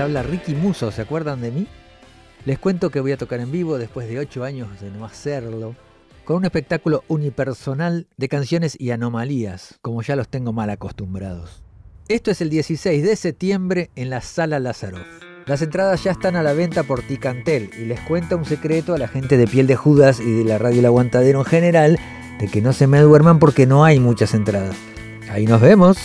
[0.00, 1.66] habla Ricky Muso, ¿se acuerdan de mí?
[2.44, 5.74] Les cuento que voy a tocar en vivo después de 8 años de no hacerlo,
[6.24, 11.62] con un espectáculo unipersonal de canciones y anomalías, como ya los tengo mal acostumbrados.
[12.08, 15.06] Esto es el 16 de septiembre en la Sala Lazaroff.
[15.46, 18.98] Las entradas ya están a la venta por Ticantel y les cuento un secreto a
[18.98, 21.98] la gente de Piel de Judas y de la Radio El Aguantadero en general,
[22.38, 24.76] de que no se me duerman porque no hay muchas entradas.
[25.30, 25.98] Ahí nos vemos.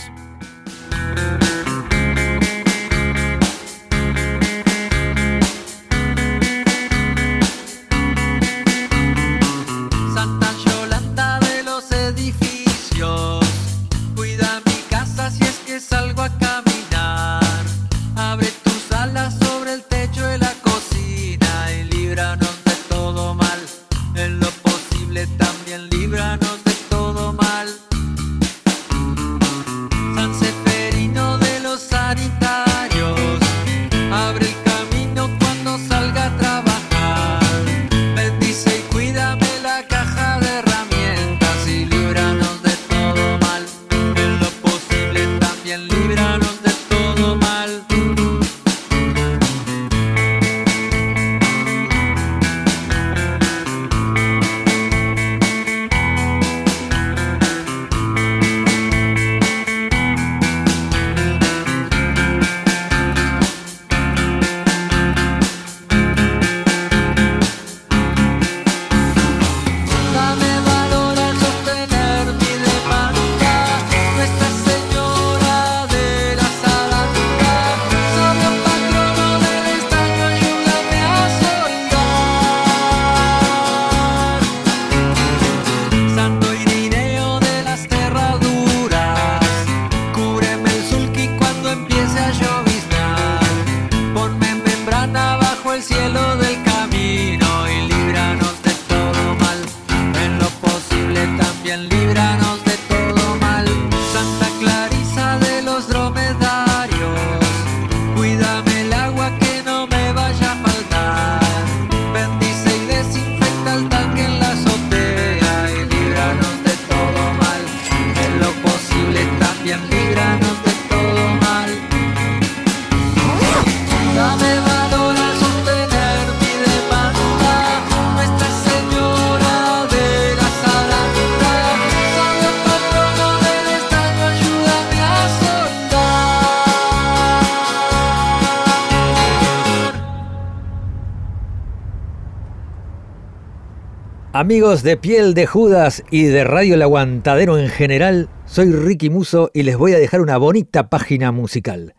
[144.44, 149.50] Amigos de Piel de Judas y de Radio El Aguantadero en general, soy Ricky Muso
[149.54, 151.96] y les voy a dejar una bonita página musical.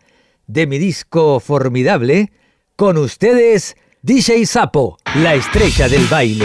[0.47, 2.33] De mi disco formidable,
[2.77, 6.45] con ustedes, DJ Sapo, la estrella del baile.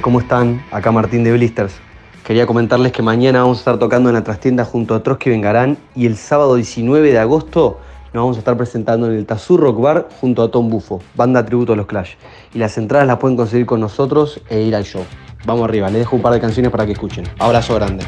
[0.00, 0.64] ¿Cómo están?
[0.70, 1.74] Acá Martín de Blisters.
[2.24, 5.76] Quería comentarles que mañana vamos a estar tocando en la trastienda junto a Trotsky Vengarán
[5.94, 7.80] y el sábado 19 de agosto
[8.14, 11.44] nos vamos a estar presentando en el Tazur Rock Bar junto a Tom Bufo, banda
[11.44, 12.14] tributo a los Clash.
[12.54, 15.04] Y las entradas las pueden conseguir con nosotros e ir al show.
[15.44, 17.26] Vamos arriba, les dejo un par de canciones para que escuchen.
[17.38, 18.06] Abrazo grande.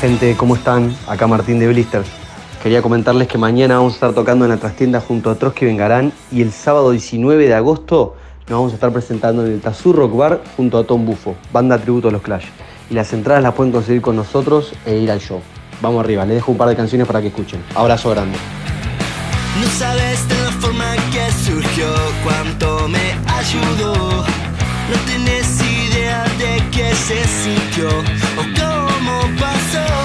[0.00, 0.96] Gente, ¿cómo están?
[1.06, 2.08] Acá Martín de Blisters.
[2.62, 6.10] Quería comentarles que mañana vamos a estar tocando en la trastienda junto a Trotsky Vengarán
[6.32, 8.16] y el sábado 19 de agosto
[8.48, 11.76] nos vamos a estar presentando en el Tazur Rock Bar junto a Tom Bufo, banda
[11.76, 12.46] tributo a los Clash.
[12.88, 15.42] Y las entradas las pueden conseguir con nosotros e ir al show.
[15.82, 17.62] Vamos arriba, les dejo un par de canciones para que escuchen.
[17.74, 18.38] Abrazo grande.
[19.60, 21.86] No sabes de la forma que surgió,
[22.24, 24.24] cuánto me ayudó.
[24.24, 27.88] No tienes idea de qué se sintió
[29.38, 29.99] pasó.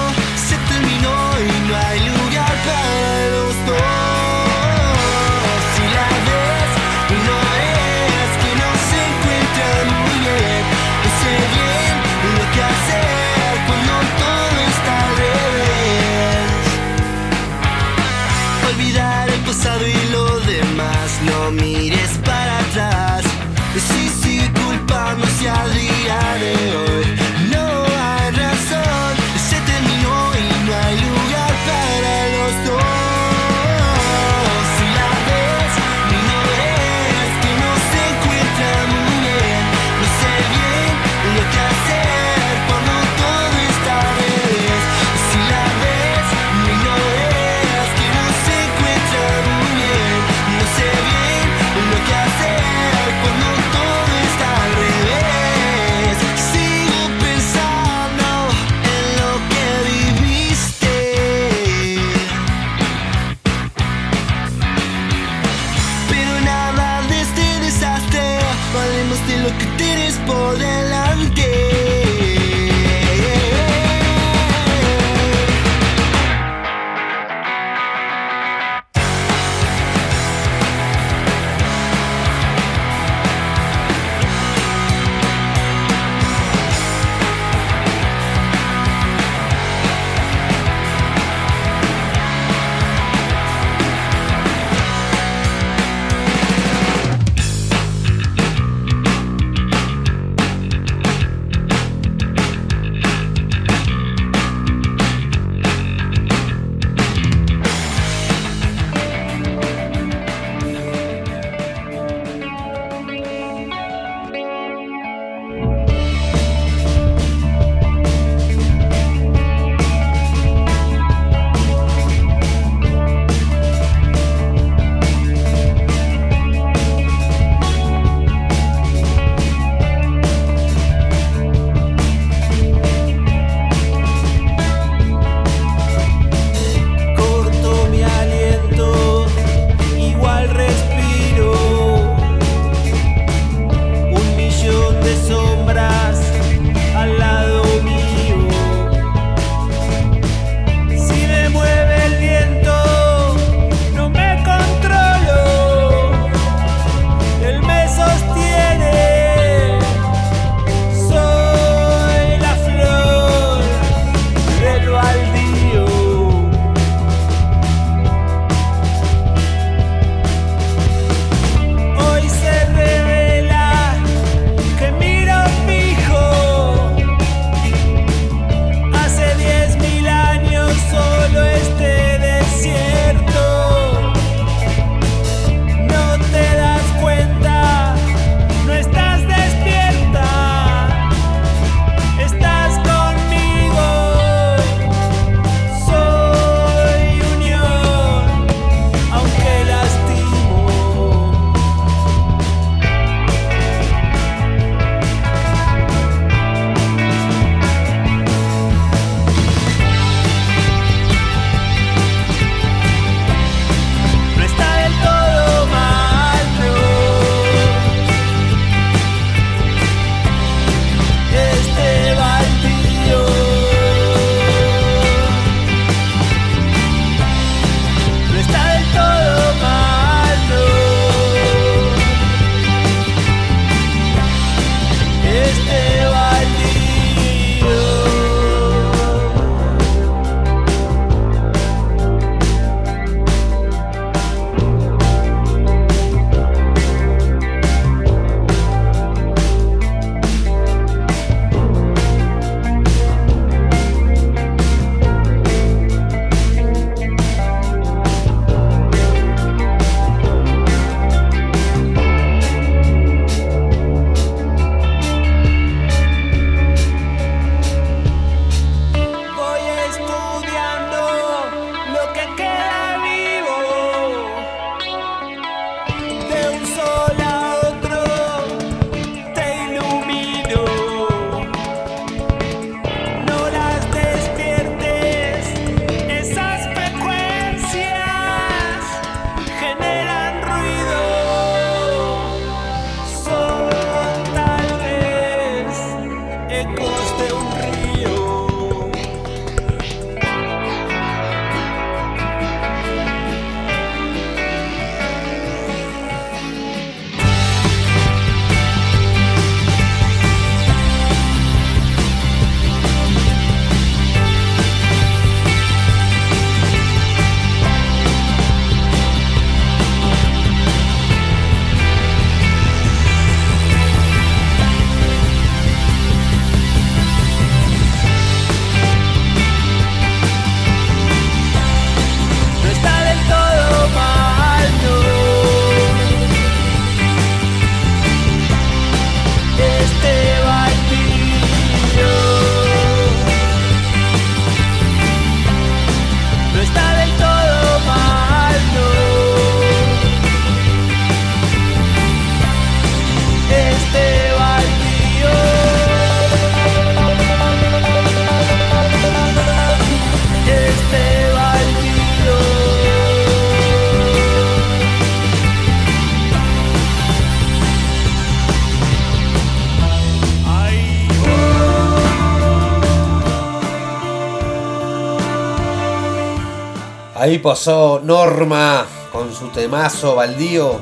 [377.26, 380.78] Ahí pasó Norma con su temazo baldío.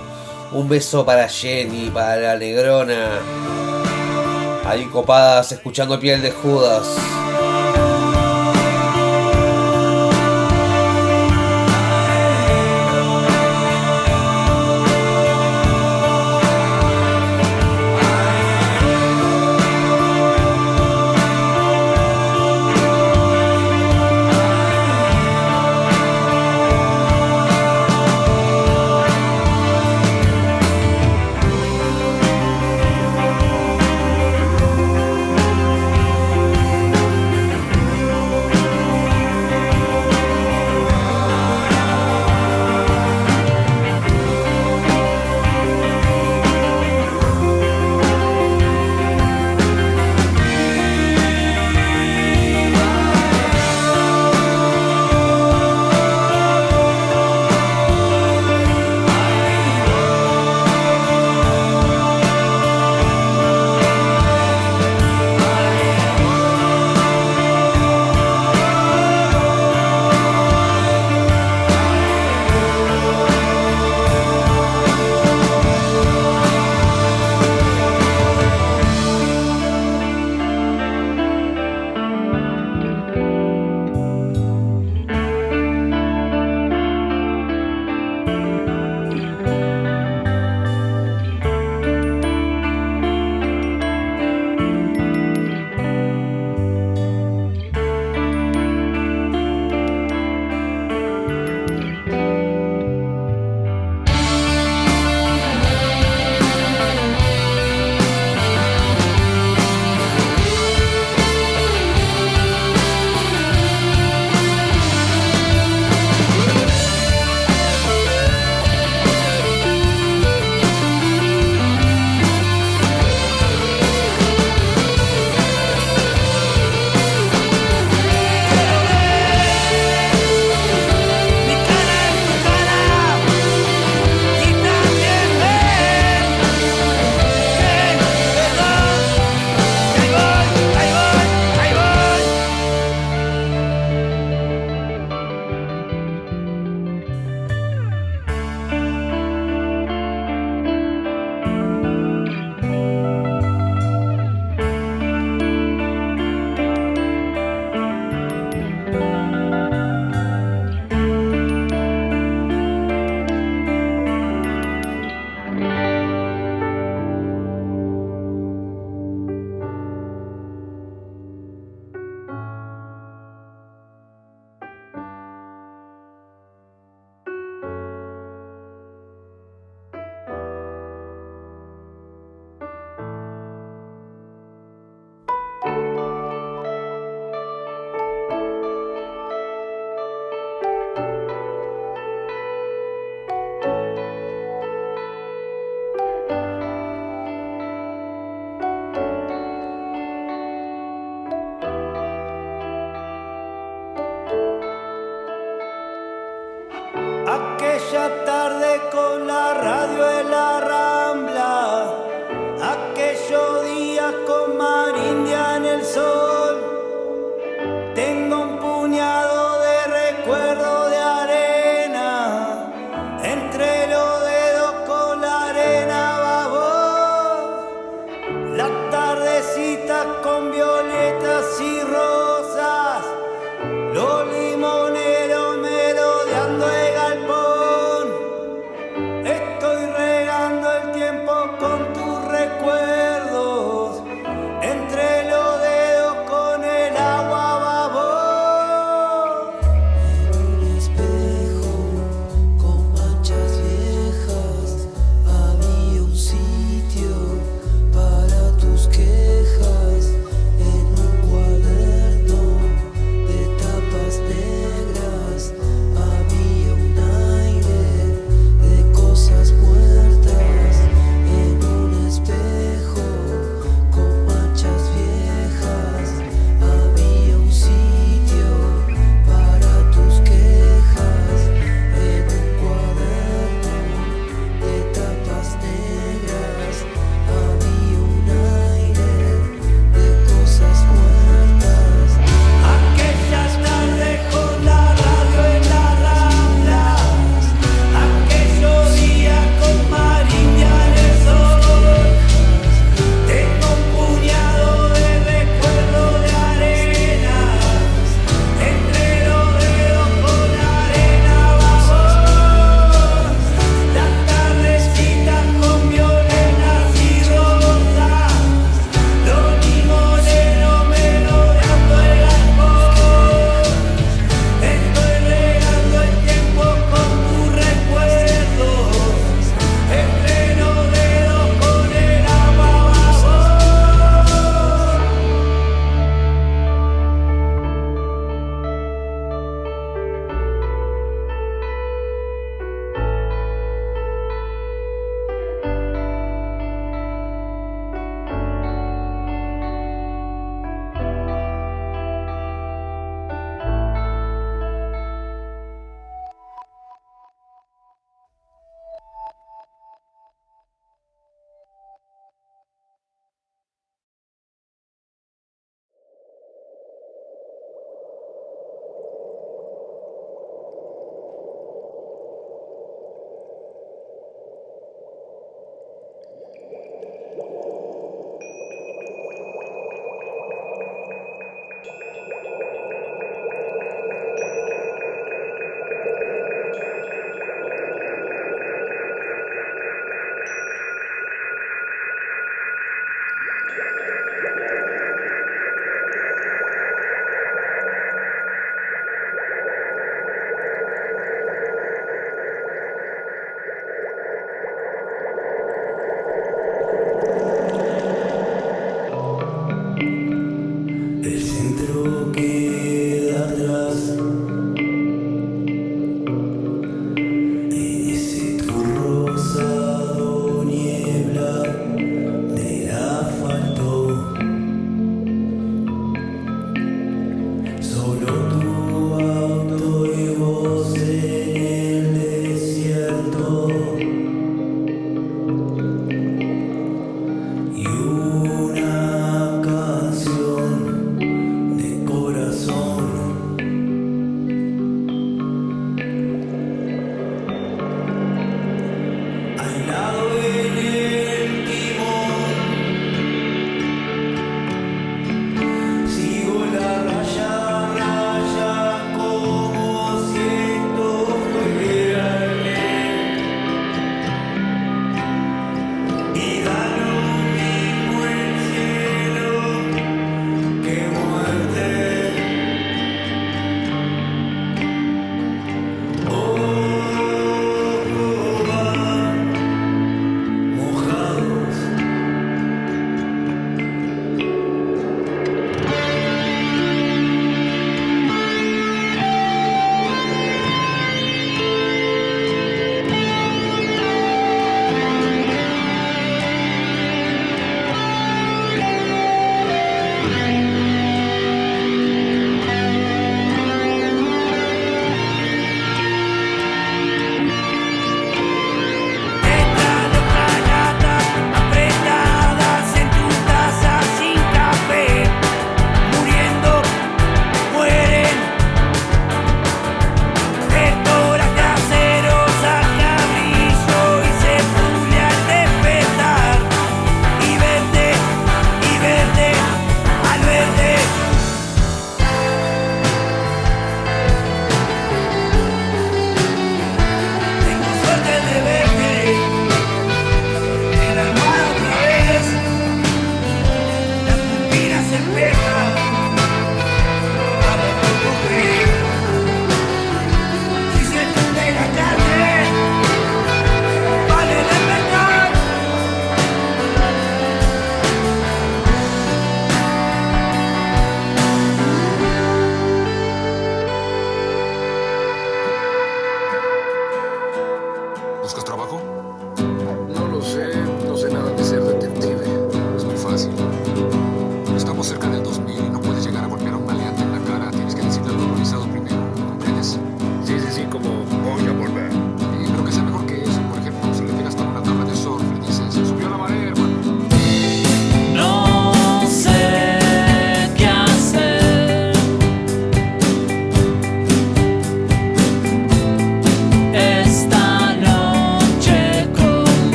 [0.52, 3.08] Un beso para Jenny, para la Negrona.
[4.66, 6.84] Ahí copadas escuchando piel de Judas.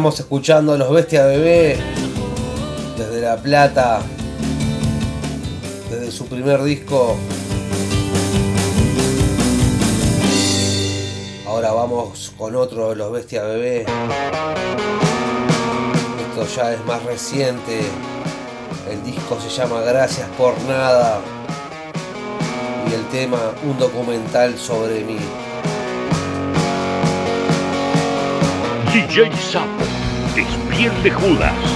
[0.00, 1.76] Estamos escuchando a los Bestia Bebé
[2.96, 4.00] desde La Plata,
[5.90, 7.18] desde su primer disco.
[11.46, 13.80] Ahora vamos con otro de los Bestia Bebé.
[16.30, 17.82] Esto ya es más reciente.
[18.90, 21.20] El disco se llama Gracias por Nada.
[22.90, 25.18] Y el tema Un documental sobre mí.
[28.92, 29.69] DJ Sapo,
[30.88, 31.69] de Judas.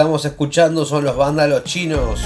[0.00, 2.20] Estamos escuchando son los vándalos chinos.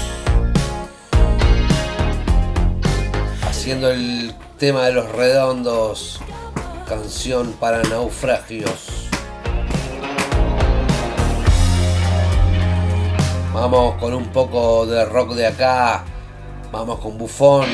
[3.43, 6.21] Haciendo el tema de los redondos.
[6.87, 9.09] Canción para naufragios.
[13.53, 16.05] Vamos con un poco de rock de acá.
[16.71, 17.65] Vamos con bufón.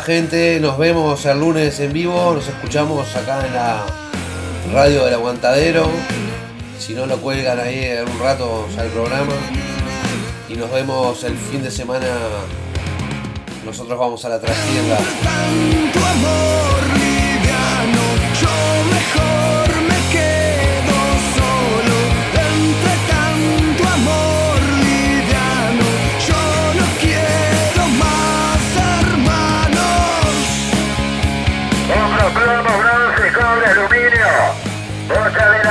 [0.00, 0.58] Gente.
[0.60, 2.34] Nos vemos el lunes en vivo.
[2.34, 3.84] Nos escuchamos acá en la
[4.72, 5.86] radio del aguantadero.
[6.78, 9.32] Si no lo cuelgan ahí en un rato ya el programa.
[10.48, 12.06] Y nos vemos el fin de semana.
[13.64, 14.98] Nosotros vamos a la trastienda.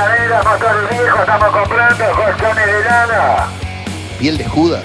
[0.00, 3.48] caderas, motores viejos, estamos comprando colchones de lana.
[4.18, 4.82] Piel de Judas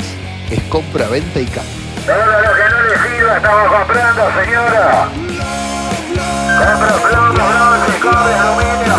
[0.52, 1.72] es compra, venta y cambio.
[2.06, 5.08] Todo lo que no le sirva estamos comprando, señora.
[6.58, 8.96] Compra plomo, bronce, cobre, aluminio.